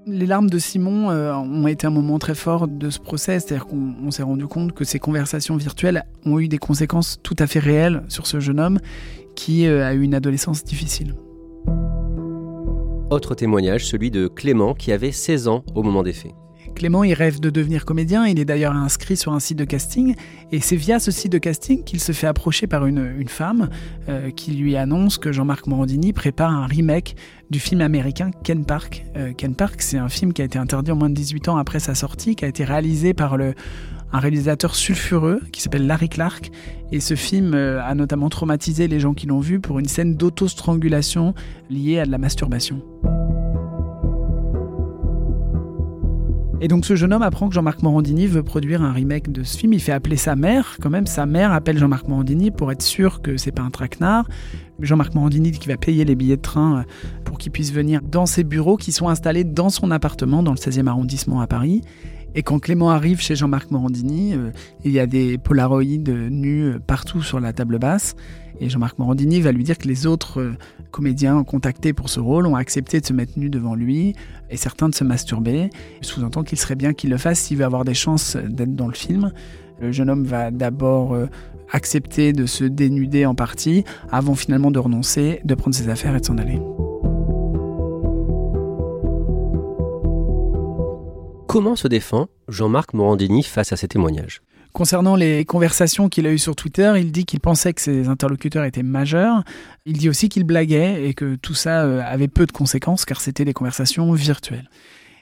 Les 0.06 0.28
larmes 0.28 0.52
de 0.52 0.60
Simon 0.60 1.10
euh, 1.10 1.34
ont 1.34 1.66
été 1.66 1.88
un 1.88 1.90
moment 1.90 2.20
très 2.20 2.36
fort 2.36 2.68
de 2.68 2.92
ce 2.92 3.00
procès, 3.00 3.40
c'est-à-dire 3.40 3.66
qu'on 3.66 4.12
s'est 4.12 4.22
rendu 4.22 4.46
compte 4.46 4.74
que 4.74 4.84
ces 4.84 5.00
conversations 5.00 5.58
virtuelles 5.58 6.04
ont 6.24 6.40
eu 6.40 6.48
des 6.48 6.60
conséquences 6.60 7.18
tout 7.24 7.36
à 7.40 7.48
fait 7.48 7.58
réelles 7.58 8.04
sur 8.08 8.28
ce 8.28 8.40
jeune 8.40 8.60
homme 8.60 8.78
qui 9.36 9.66
euh, 9.66 9.84
a 9.84 9.96
eu 9.96 10.02
une 10.02 10.14
adolescence 10.14 10.64
difficile. 10.64 11.16
Autre 13.10 13.34
témoignage, 13.34 13.88
celui 13.88 14.12
de 14.12 14.28
Clément 14.28 14.76
qui 14.76 14.92
avait 14.92 15.12
16 15.12 15.48
ans 15.48 15.64
au 15.74 15.82
moment 15.82 16.04
des 16.04 16.14
faits. 16.14 16.36
Clément, 16.74 17.04
il 17.04 17.14
rêve 17.14 17.40
de 17.40 17.50
devenir 17.50 17.86
comédien, 17.86 18.26
il 18.26 18.40
est 18.40 18.46
d'ailleurs 18.46 18.74
inscrit 18.74 19.18
sur 19.18 19.34
un 19.34 19.40
site 19.40 19.58
de 19.58 19.66
casting, 19.66 20.16
et 20.52 20.60
c'est 20.60 20.76
via 20.76 21.00
ce 21.00 21.12
site 21.12 21.32
de 21.32 21.38
casting 21.38 21.84
qu'il 21.84 22.00
se 22.00 22.12
fait 22.12 22.28
approcher 22.28 22.68
par 22.68 22.86
une, 22.86 23.14
une 23.18 23.28
femme 23.28 23.70
euh, 24.10 24.32
qui 24.32 24.52
lui 24.52 24.76
annonce 24.76 25.18
que 25.18 25.32
Jean-Marc 25.32 25.68
Morandini 25.68 26.14
prépare 26.14 26.52
un 26.52 26.66
remake 26.66 27.16
du 27.50 27.60
film 27.60 27.82
américain 27.82 28.32
Ken 28.44 28.66
Park. 28.66 29.06
Euh, 29.16 29.34
Ken 29.34 29.56
Park, 29.56 29.82
c'est 29.82 29.98
un 29.98 30.10
film 30.10 30.34
qui 30.34 30.42
a 30.42 30.46
été 30.46 30.58
interdit 30.58 30.92
en 30.92 30.96
moins 30.96 31.10
de 31.10 31.16
18 31.16 31.50
ans 31.50 31.58
après 31.58 31.80
sa 31.80 31.96
sortie, 31.96 32.36
qui 32.36 32.46
a 32.46 32.48
été 32.48 32.64
réalisé 32.64 33.14
par 33.14 33.38
le, 33.38 33.54
un 34.12 34.20
réalisateur 34.20 34.76
sulfureux 34.76 35.42
qui 35.52 35.62
s'appelle 35.62 35.88
Larry 35.88 36.10
Clark. 36.10 36.52
Et 36.92 37.00
ce 37.00 37.16
film 37.16 37.54
euh, 37.54 37.82
a 37.84 37.96
notamment 37.96 38.30
traumatisé 38.30 38.88
les 38.88 39.00
gens 39.00 39.14
qui 39.14 39.26
l'ont 39.28 39.40
vu 39.40 39.60
pour 39.60 39.80
une 39.80 39.88
scène 39.88 40.16
d'auto-strangulation 40.16 41.34
liée 41.70 42.00
à 42.00 42.06
de 42.06 42.12
la 42.12 42.20
masturbation. 42.20 42.82
Et 46.64 46.70
donc 46.70 46.86
ce 46.86 46.96
jeune 46.96 47.12
homme 47.12 47.24
apprend 47.24 47.50
que 47.50 47.56
Jean-Marc 47.56 47.84
Morandini 47.84 48.26
veut 48.26 48.42
produire 48.42 48.82
un 48.84 48.94
remake 48.94 49.30
de 49.30 49.44
ce 49.44 49.58
film. 49.58 49.74
Il 49.74 49.82
fait 49.82 49.92
appeler 49.92 50.16
sa 50.16 50.38
mère, 50.38 50.78
quand 50.82 50.90
même. 50.90 51.06
Sa 51.08 51.26
mère 51.26 51.52
appelle 51.52 51.78
Jean-Marc 51.78 52.08
Morandini 52.08 52.52
pour 52.52 52.72
être 52.72 52.82
sûr 52.82 53.22
que 53.22 53.36
c'est 53.36 53.52
pas 53.52 53.64
un 53.64 53.70
traquenard. 53.70 54.30
Jean-Marc 54.80 55.14
Morandini 55.14 55.52
qu'il 55.52 55.70
va 55.70 55.76
payer 55.76 56.06
les 56.06 56.16
billets 56.16 56.38
de 56.38 56.42
train 56.42 56.78
euh, 56.78 56.84
pour 57.26 57.38
qu'il 57.38 57.52
puisse 57.52 57.74
venir 57.74 58.00
dans 58.02 58.26
ses 58.26 58.46
bureaux 58.46 58.78
qui 58.78 58.94
sont 58.94 59.10
installés 59.10 59.44
dans 59.44 59.70
son 59.70 59.92
appartement 59.92 60.42
dans 60.42 60.54
le 60.54 60.58
16e 60.58 60.88
arrondissement 60.88 61.42
à 61.42 61.48
Paris. 61.48 61.82
Et 62.36 62.44
quand 62.44 62.60
Clément 62.60 62.90
arrive 62.90 63.22
chez 63.22 63.36
Jean-Marc 63.36 63.72
Morandini, 63.72 64.34
euh, 64.34 64.52
il 64.84 64.92
y 64.92 65.00
a 65.00 65.06
des 65.06 65.38
polaroïdes 65.38 66.10
nus 66.10 66.64
euh, 66.64 66.80
partout 66.80 67.22
sur 67.22 67.40
la 67.40 67.54
table 67.54 67.78
basse. 67.78 68.16
Et 68.60 68.70
Jean-Marc 68.70 68.98
Morandini 69.00 69.42
va 69.42 69.52
lui 69.52 69.64
dire 69.64 69.78
que 69.78 69.88
les 69.88 70.06
autres 70.06 70.40
euh, 70.40 70.54
comédiens 70.92 71.44
contactés 71.44 71.94
pour 71.94 72.10
ce 72.10 72.20
rôle 72.20 72.48
ont 72.48 72.56
accepté 72.56 73.00
de 73.00 73.06
se 73.06 73.14
mettre 73.14 73.38
nus 73.38 73.50
devant 73.50 73.76
lui 73.76 74.16
et 74.50 74.58
certains 74.58 74.90
de 74.90 74.96
se 74.96 75.04
masturber. 75.04 75.70
Sous-entend 76.02 76.44
qu'il 76.44 76.58
serait 76.58 76.76
bien 76.76 76.94
qu'il 76.94 77.10
le 77.10 77.18
fasse 77.18 77.40
s'il 77.40 77.58
veut 77.58 77.66
avoir 77.66 77.86
des 77.86 77.94
chances 77.94 78.36
d'être 78.36 78.76
dans 78.76 78.88
le 78.88 78.94
film. 78.94 79.32
Le 79.80 79.92
jeune 79.92 80.10
homme 80.10 80.24
va 80.24 80.52
d'abord 80.52 81.18
accepter 81.72 82.32
de 82.32 82.46
se 82.46 82.64
dénuder 82.64 83.26
en 83.26 83.36
partie 83.36 83.84
avant 84.12 84.36
finalement 84.36 84.72
de 84.72 84.80
renoncer, 84.80 85.42
de 85.44 85.56
prendre 85.56 85.76
ses 85.76 85.90
affaires 85.90 86.16
et 86.16 86.20
de 86.20 86.26
s'en 86.26 86.38
aller. 86.38 86.60
Comment 91.54 91.76
se 91.76 91.88
défend 91.88 92.30
Jean-Marc 92.48 92.96
Morandini 92.96 93.44
face 93.44 93.72
à 93.74 93.76
ces 93.76 93.88
témoignages 93.88 94.42
Concernant 94.72 95.16
les 95.16 95.46
conversations 95.46 96.10
qu'il 96.10 96.26
a 96.26 96.32
eues 96.32 96.40
sur 96.40 96.56
Twitter, 96.56 96.92
il 96.98 97.12
dit 97.12 97.26
qu'il 97.26 97.40
pensait 97.42 97.74
que 97.74 97.82
ses 97.82 98.08
interlocuteurs 98.08 98.64
étaient 98.64 98.82
majeurs. 98.82 99.44
Il 99.86 100.00
dit 100.00 100.10
aussi 100.10 100.30
qu'il 100.30 100.46
blaguait 100.46 101.08
et 101.08 101.14
que 101.14 101.36
tout 101.36 101.54
ça 101.54 101.84
euh, 101.84 102.02
avait 102.04 102.28
peu 102.28 102.48
de 102.48 102.52
conséquences 102.52 103.06
car 103.06 103.22
c'était 103.22 103.46
des 103.46 103.54
conversations 103.54 104.12
virtuelles. 104.14 104.68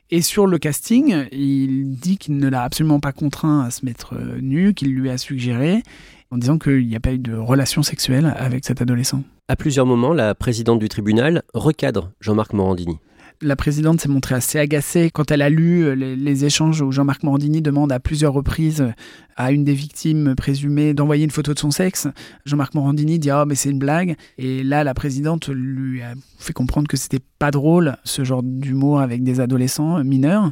Et 0.09 0.21
sur 0.21 0.47
le 0.47 0.57
casting, 0.57 1.27
il 1.33 1.97
dit 1.99 2.17
qu'il 2.17 2.37
ne 2.37 2.47
l'a 2.47 2.63
absolument 2.63 3.01
pas 3.01 3.11
contraint 3.11 3.65
à 3.65 3.69
se 3.69 3.83
mettre 3.85 4.13
euh, 4.13 4.39
nu, 4.39 4.73
qu'il 4.73 4.95
lui 4.95 5.09
a 5.09 5.17
suggéré, 5.17 5.83
en 6.29 6.37
disant 6.37 6.57
qu'il 6.57 6.87
n'y 6.87 6.95
a 6.95 7.01
pas 7.01 7.11
eu 7.11 7.19
de 7.19 7.35
relation 7.35 7.83
sexuelle 7.83 8.33
avec 8.37 8.63
cet 8.63 8.81
adolescent. 8.81 9.21
À 9.49 9.57
plusieurs 9.57 9.85
moments, 9.85 10.13
la 10.13 10.33
présidente 10.33 10.79
du 10.79 10.87
tribunal 10.87 11.43
recadre 11.53 12.13
Jean-Marc 12.21 12.53
Morandini 12.53 12.99
la 13.41 13.55
présidente 13.55 13.99
s'est 14.01 14.09
montrée 14.09 14.35
assez 14.35 14.59
agacée 14.59 15.09
quand 15.11 15.31
elle 15.31 15.41
a 15.41 15.49
lu 15.49 15.83
euh, 15.83 15.95
les, 15.95 16.45
échanges 16.45 16.81
où 16.81 16.91
Jean-Marc 16.91 17.23
Morandini 17.23 17.61
demande 17.61 17.91
à 17.91 17.99
plusieurs 17.99 18.33
reprises 18.33 18.81
euh, 18.81 18.91
à 19.35 19.51
une 19.51 19.63
des 19.63 19.73
victimes 19.73 20.35
présumées 20.35 20.93
d'envoyer 20.93 21.23
une 21.23 21.31
photo 21.31 21.53
de 21.53 21.59
son 21.59 21.71
sexe. 21.71 22.07
Jean-Marc 22.45 22.75
Morandini 22.75 23.19
dit 23.19 23.29
ah 23.29 23.41
oh, 23.43 23.45
mais 23.47 23.55
c'est 23.55 23.69
une 23.69 23.79
blague 23.79 24.15
et 24.37 24.63
là 24.63 24.83
la 24.83 24.93
présidente 24.93 25.49
lui 25.49 26.01
a 26.01 26.13
fait 26.37 26.53
comprendre 26.53 26.87
que 26.87 26.97
c'était 26.97 27.23
pas 27.39 27.51
drôle 27.51 27.97
ce 28.03 28.23
genre 28.23 28.43
d'humour 28.43 29.01
avec 29.01 29.23
des 29.23 29.39
adolescents 29.39 30.03
mineurs. 30.03 30.51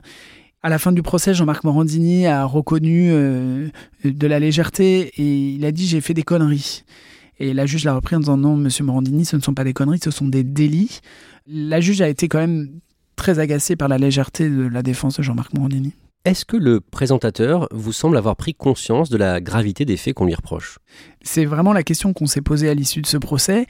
À 0.62 0.68
la 0.70 0.78
fin 0.78 0.92
du 0.92 1.02
procès, 1.02 1.34
Jean-Marc 1.34 1.64
Morandini 1.64 2.28
a 2.28 2.44
reconnu 2.44 3.12
euh, 3.12 3.70
de 4.04 4.28
la 4.28 4.40
légèreté 4.40 5.12
et 5.16 5.52
il 5.52 5.64
a 5.64 5.72
dit 5.72 5.88
j'ai 5.88 6.02
fait 6.02 6.14
des 6.14 6.24
conneries. 6.24 6.84
Et 7.40 7.54
la 7.54 7.66
juge 7.66 7.86
l'a 7.86 7.94
repris 7.94 8.18
en 8.18 8.20
disant 8.20 8.36
non, 8.36 8.58
monsieur 8.58 8.84
Morandini, 8.84 9.24
ce 9.24 9.38
ne 9.38 9.42
sont 9.42 9.54
pas 9.54 9.64
des 9.64 9.72
conneries, 9.72 10.00
ce 10.04 10.12
sont 10.12 10.28
des 10.28 10.44
délits. 10.44 11.00
La 11.52 11.82
juge 11.82 12.02
a 12.02 12.08
été 12.08 12.28
quand 12.28 12.38
même 12.38 12.80
très 13.16 13.40
agacée 13.40 13.76
par 13.76 13.88
la 13.88 13.98
légèreté 13.98 14.48
de 14.48 14.68
la 14.68 14.84
défense 14.84 15.18
de 15.18 15.24
Jean-Marc 15.24 15.52
Morandini. 15.56 15.94
Est-ce 16.24 16.46
que 16.46 16.58
le 16.58 16.80
présentateur 16.80 17.68
vous 17.72 17.92
semble 17.92 18.18
avoir 18.18 18.36
pris 18.36 18.54
conscience 18.54 19.10
de 19.10 19.18
la 19.18 19.42
gravité 19.42 19.84
des 19.84 19.98
faits 19.98 20.14
qu'on 20.14 20.26
lui 20.26 20.36
reproche? 20.36 20.78
C'est 21.24 21.46
vraiment 21.46 21.74
la 21.74 21.82
question 21.82 22.14
qu'on 22.14 22.28
s'est 22.28 22.42
posée 22.42 22.70
à 22.70 22.76
l'issue 22.76 23.02
de 23.02 23.08
ce 23.08 23.18
procès. 23.18 23.66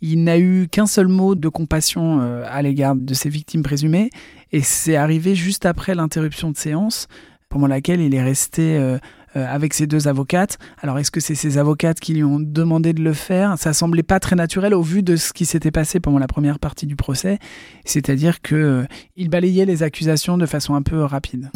Il 0.00 0.24
n'a 0.24 0.38
eu 0.38 0.68
qu'un 0.68 0.86
seul 0.86 1.08
mot 1.08 1.34
de 1.34 1.48
compassion 1.50 2.20
euh, 2.22 2.44
à 2.48 2.62
l'égard 2.62 2.96
de 2.96 3.12
ses 3.12 3.28
victimes 3.28 3.62
présumées, 3.62 4.08
et 4.50 4.62
c'est 4.62 4.96
arrivé 4.96 5.34
juste 5.34 5.66
après 5.66 5.94
l'interruption 5.94 6.50
de 6.50 6.56
séance, 6.56 7.08
pendant 7.50 7.66
laquelle 7.66 8.00
il 8.00 8.14
est 8.14 8.22
resté 8.22 8.78
euh, 8.78 8.96
avec 9.34 9.74
ses 9.74 9.86
deux 9.86 10.08
avocates. 10.08 10.58
Alors 10.78 10.98
est-ce 10.98 11.10
que 11.10 11.20
c'est 11.20 11.34
ses 11.34 11.58
avocates 11.58 12.00
qui 12.00 12.14
lui 12.14 12.24
ont 12.24 12.40
demandé 12.40 12.92
de 12.92 13.02
le 13.02 13.12
faire? 13.12 13.56
Ça 13.58 13.72
semblait 13.72 14.02
pas 14.02 14.20
très 14.20 14.36
naturel 14.36 14.74
au 14.74 14.82
vu 14.82 15.02
de 15.02 15.16
ce 15.16 15.32
qui 15.32 15.46
s'était 15.46 15.70
passé 15.70 16.00
pendant 16.00 16.18
la 16.18 16.26
première 16.26 16.58
partie 16.58 16.86
du 16.86 16.96
procès, 16.96 17.38
c'est-à-dire 17.84 18.40
que 18.40 18.54
euh, 18.54 18.86
il 19.16 19.28
balayait 19.28 19.64
les 19.64 19.82
accusations 19.82 20.38
de 20.38 20.46
façon 20.46 20.74
un 20.74 20.82
peu 20.82 21.02
rapide. 21.02 21.50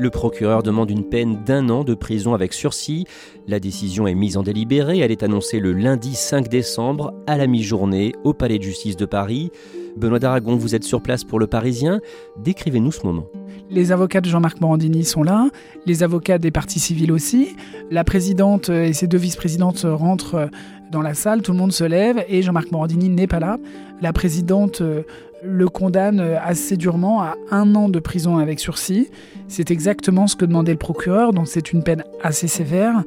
Le 0.00 0.08
procureur 0.08 0.62
demande 0.62 0.90
une 0.90 1.04
peine 1.04 1.44
d'un 1.44 1.68
an 1.68 1.84
de 1.84 1.92
prison 1.92 2.32
avec 2.32 2.54
sursis. 2.54 3.04
La 3.46 3.60
décision 3.60 4.06
est 4.06 4.14
mise 4.14 4.38
en 4.38 4.42
délibéré. 4.42 5.00
Elle 5.00 5.10
est 5.10 5.22
annoncée 5.22 5.60
le 5.60 5.74
lundi 5.74 6.14
5 6.14 6.48
décembre 6.48 7.12
à 7.26 7.36
la 7.36 7.46
mi-journée 7.46 8.14
au 8.24 8.32
Palais 8.32 8.56
de 8.56 8.62
justice 8.62 8.96
de 8.96 9.04
Paris. 9.04 9.50
Benoît 9.96 10.18
d'Aragon, 10.18 10.56
vous 10.56 10.74
êtes 10.74 10.84
sur 10.84 11.02
place 11.02 11.24
pour 11.24 11.38
le 11.38 11.46
Parisien. 11.46 12.00
Décrivez-nous 12.38 12.92
ce 12.92 13.04
moment. 13.04 13.26
Les 13.70 13.92
avocats 13.92 14.20
de 14.20 14.28
Jean-Marc 14.28 14.60
Morandini 14.60 15.04
sont 15.04 15.22
là, 15.22 15.48
les 15.86 16.02
avocats 16.02 16.38
des 16.38 16.50
partis 16.50 16.80
civils 16.80 17.12
aussi. 17.12 17.56
La 17.90 18.04
présidente 18.04 18.68
et 18.68 18.92
ses 18.92 19.06
deux 19.06 19.18
vice-présidentes 19.18 19.86
rentrent 19.88 20.48
dans 20.90 21.02
la 21.02 21.14
salle, 21.14 21.42
tout 21.42 21.52
le 21.52 21.58
monde 21.58 21.72
se 21.72 21.84
lève 21.84 22.24
et 22.28 22.42
Jean-Marc 22.42 22.72
Morandini 22.72 23.08
n'est 23.08 23.28
pas 23.28 23.38
là. 23.38 23.58
La 24.02 24.12
présidente 24.12 24.80
euh, 24.80 25.02
le 25.42 25.68
condamne 25.68 26.20
assez 26.20 26.76
durement 26.76 27.22
à 27.22 27.36
un 27.50 27.74
an 27.74 27.88
de 27.88 27.98
prison 27.98 28.38
avec 28.38 28.60
sursis. 28.60 29.08
C'est 29.48 29.70
exactement 29.70 30.26
ce 30.26 30.36
que 30.36 30.44
demandait 30.44 30.72
le 30.72 30.78
procureur, 30.78 31.32
donc 31.32 31.48
c'est 31.48 31.72
une 31.72 31.82
peine 31.82 32.04
assez 32.22 32.48
sévère. 32.48 33.04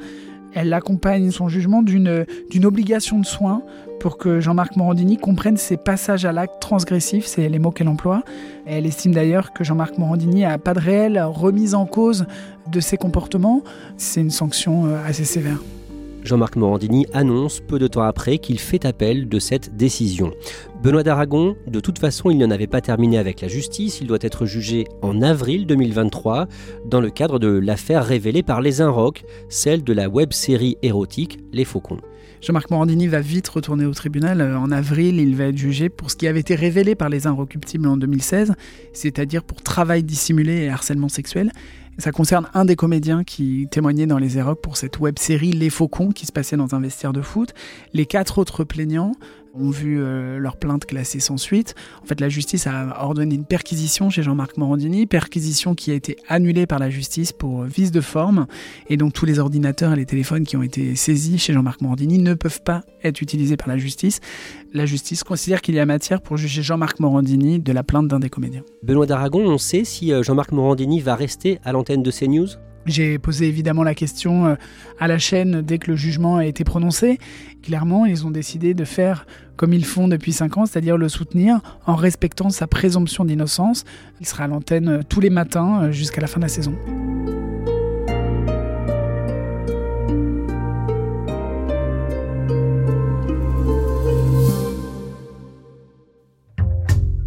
Elle 0.55 0.73
accompagne 0.73 1.31
son 1.31 1.47
jugement 1.47 1.81
d'une 1.81 2.25
obligation 2.63 3.19
de 3.19 3.25
soins 3.25 3.63
pour 3.99 4.17
que 4.17 4.39
Jean-Marc 4.39 4.75
Morandini 4.75 5.17
comprenne 5.17 5.55
ses 5.55 5.77
passages 5.77 6.25
à 6.25 6.31
l'acte 6.31 6.61
transgressif, 6.61 7.25
c'est 7.25 7.47
les 7.47 7.59
mots 7.59 7.71
qu'elle 7.71 7.87
emploie. 7.87 8.23
elle 8.65 8.85
estime 8.85 9.13
d'ailleurs 9.13 9.53
que 9.53 9.63
Jean-Marc 9.63 9.97
Morandini 9.97 10.41
n'a 10.41 10.57
pas 10.57 10.73
de 10.73 10.79
réelle 10.79 11.21
remise 11.21 11.73
en 11.73 11.85
cause 11.85 12.25
de 12.71 12.79
ses 12.79 12.97
comportements. 12.97 13.61
C'est 13.97 14.21
une 14.21 14.31
sanction 14.31 14.87
euh, 14.87 15.07
assez 15.07 15.23
sévère. 15.23 15.59
Jean-Marc 16.23 16.55
Morandini 16.55 17.05
annonce 17.13 17.59
peu 17.59 17.79
de 17.79 17.87
temps 17.87 18.03
après 18.03 18.37
qu'il 18.37 18.59
fait 18.59 18.85
appel 18.85 19.27
de 19.27 19.39
cette 19.39 19.75
décision. 19.75 20.31
Benoît 20.81 21.03
d'Aragon, 21.03 21.55
de 21.67 21.79
toute 21.79 21.99
façon, 21.99 22.29
il 22.29 22.37
n'en 22.37 22.51
avait 22.51 22.67
pas 22.67 22.81
terminé 22.81 23.17
avec 23.17 23.41
la 23.41 23.47
justice, 23.47 23.99
il 24.01 24.07
doit 24.07 24.19
être 24.21 24.45
jugé 24.45 24.85
en 25.01 25.21
avril 25.21 25.65
2023 25.65 26.47
dans 26.85 27.01
le 27.01 27.09
cadre 27.09 27.39
de 27.39 27.47
l'affaire 27.47 28.05
révélée 28.05 28.43
par 28.43 28.61
les 28.61 28.81
Inrocks, 28.81 29.23
celle 29.49 29.83
de 29.83 29.93
la 29.93 30.09
web-série 30.09 30.77
érotique 30.81 31.39
Les 31.51 31.65
Faucons. 31.65 31.99
Jean-Marc 32.41 32.71
Morandini 32.71 33.07
va 33.07 33.21
vite 33.21 33.47
retourner 33.47 33.85
au 33.85 33.93
tribunal. 33.93 34.41
En 34.41 34.69
avril, 34.71 35.21
il 35.21 35.33
va 35.35 35.45
être 35.45 35.57
jugé 35.57 35.87
pour 35.87 36.11
ce 36.11 36.17
qui 36.17 36.27
avait 36.27 36.41
été 36.41 36.55
révélé 36.55 36.93
par 36.93 37.07
les 37.07 37.25
Inrecuptibles 37.25 37.87
en 37.87 37.95
2016, 37.95 38.53
c'est-à-dire 38.91 39.43
pour 39.43 39.61
travail 39.61 40.03
dissimulé 40.03 40.63
et 40.63 40.69
harcèlement 40.69 41.07
sexuel. 41.07 41.53
Ça 41.99 42.11
concerne 42.11 42.49
un 42.55 42.65
des 42.65 42.75
comédiens 42.75 43.23
qui 43.23 43.67
témoignait 43.69 44.07
dans 44.07 44.17
les 44.17 44.39
Erocs 44.39 44.61
pour 44.61 44.77
cette 44.77 44.99
web 44.99 45.19
série 45.19 45.51
Les 45.51 45.69
Faucons 45.69 46.09
qui 46.09 46.25
se 46.25 46.31
passait 46.31 46.57
dans 46.57 46.73
un 46.73 46.79
vestiaire 46.79 47.13
de 47.13 47.21
foot. 47.21 47.53
Les 47.93 48.07
quatre 48.07 48.39
autres 48.39 48.63
plaignants 48.63 49.13
ont 49.53 49.69
vu 49.69 50.01
euh, 50.01 50.39
leur 50.39 50.57
plainte 50.57 50.85
classée 50.85 51.19
sans 51.19 51.37
suite. 51.37 51.75
En 52.01 52.05
fait, 52.05 52.19
la 52.19 52.29
justice 52.29 52.67
a 52.67 53.03
ordonné 53.03 53.35
une 53.35 53.45
perquisition 53.45 54.09
chez 54.09 54.23
Jean-Marc 54.23 54.57
Morandini, 54.57 55.05
perquisition 55.05 55.75
qui 55.75 55.91
a 55.91 55.93
été 55.93 56.17
annulée 56.27 56.65
par 56.65 56.79
la 56.79 56.89
justice 56.89 57.31
pour 57.31 57.63
vice 57.63 57.91
de 57.91 58.01
forme. 58.01 58.47
Et 58.89 58.97
donc, 58.97 59.13
tous 59.13 59.25
les 59.25 59.39
ordinateurs 59.39 59.93
et 59.93 59.95
les 59.95 60.05
téléphones 60.05 60.45
qui 60.45 60.57
ont 60.57 60.63
été 60.63 60.95
saisis 60.95 61.37
chez 61.37 61.53
Jean-Marc 61.53 61.81
Morandini 61.81 62.17
ne 62.17 62.33
peuvent 62.33 62.61
pas 62.63 62.83
être 63.03 63.21
utilisés 63.21 63.57
par 63.57 63.67
la 63.67 63.77
justice. 63.77 64.19
La 64.73 64.85
justice 64.85 65.23
considère 65.23 65.61
qu'il 65.61 65.75
y 65.75 65.79
a 65.79 65.85
matière 65.85 66.21
pour 66.21 66.37
juger 66.37 66.63
Jean-Marc 66.63 66.99
Morandini 66.99 67.59
de 67.59 67.71
la 67.71 67.83
plainte 67.83 68.07
d'un 68.07 68.19
des 68.19 68.29
comédiens. 68.29 68.63
Benoît 68.81 69.05
d'Aragon, 69.05 69.45
on 69.45 69.57
sait 69.57 69.83
si 69.83 70.11
euh, 70.11 70.23
Jean-Marc 70.23 70.51
Morandini 70.51 70.99
va 70.99 71.15
rester 71.15 71.59
à 71.63 71.71
l'antenne 71.71 72.01
de 72.01 72.11
CNews 72.11 72.47
j'ai 72.85 73.17
posé 73.17 73.47
évidemment 73.47 73.83
la 73.83 73.95
question 73.95 74.45
euh, 74.45 74.55
à 74.99 75.07
la 75.07 75.17
chaîne 75.17 75.61
dès 75.61 75.77
que 75.77 75.91
le 75.91 75.97
jugement 75.97 76.37
a 76.37 76.45
été 76.45 76.63
prononcé. 76.63 77.17
Clairement, 77.61 78.05
ils 78.05 78.25
ont 78.25 78.31
décidé 78.31 78.73
de 78.73 78.83
faire 78.83 79.25
comme 79.55 79.73
ils 79.73 79.85
font 79.85 80.07
depuis 80.07 80.33
5 80.33 80.57
ans, 80.57 80.65
c'est-à-dire 80.65 80.97
le 80.97 81.09
soutenir 81.09 81.61
en 81.85 81.95
respectant 81.95 82.49
sa 82.49 82.67
présomption 82.67 83.23
d'innocence. 83.23 83.85
Il 84.19 84.27
sera 84.27 84.45
à 84.45 84.47
l'antenne 84.47 84.89
euh, 84.89 85.01
tous 85.07 85.19
les 85.19 85.29
matins 85.29 85.83
euh, 85.83 85.91
jusqu'à 85.91 86.21
la 86.21 86.27
fin 86.27 86.39
de 86.39 86.45
la 86.45 86.49
saison. 86.49 86.75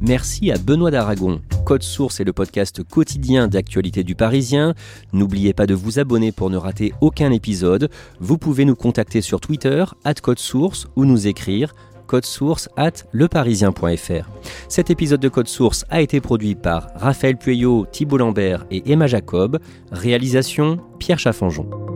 Merci 0.01 0.53
à 0.53 0.59
Benoît 0.59 0.93
d'Aragon. 0.93 1.41
Code 1.67 1.83
Source 1.83 2.21
est 2.21 2.25
le 2.25 2.33
podcast 2.33 2.85
quotidien 2.85 3.49
d'actualité 3.49 4.05
du 4.05 4.15
Parisien. 4.15 4.75
N'oubliez 5.13 5.53
pas 5.53 5.67
de 5.67 5.75
vous 5.75 5.99
abonner 5.99 6.31
pour 6.31 6.49
ne 6.49 6.57
rater 6.57 6.93
aucun 7.01 7.33
épisode. 7.33 7.91
Vous 8.21 8.39
pouvez 8.39 8.65
nous 8.65 8.77
contacter 8.77 9.21
sur 9.21 9.41
Twitter, 9.41 9.85
at 10.05 10.15
Code 10.15 10.39
Source, 10.39 10.87
ou 10.95 11.05
nous 11.05 11.27
écrire 11.27 11.75
code 12.07 12.25
source 12.25 12.69
at 12.77 12.93
leparisien.fr. 13.13 14.31
Cet 14.69 14.91
épisode 14.91 15.19
de 15.19 15.29
Code 15.29 15.49
Source 15.49 15.85
a 15.91 16.01
été 16.01 16.21
produit 16.21 16.55
par 16.55 16.87
Raphaël 16.95 17.37
Pueyo, 17.37 17.85
Thibault 17.91 18.19
Lambert 18.19 18.65
et 18.71 18.93
Emma 18.93 19.09
Jacob. 19.09 19.59
Réalisation 19.91 20.77
Pierre 21.01 21.19
Chaffanjon. 21.19 21.96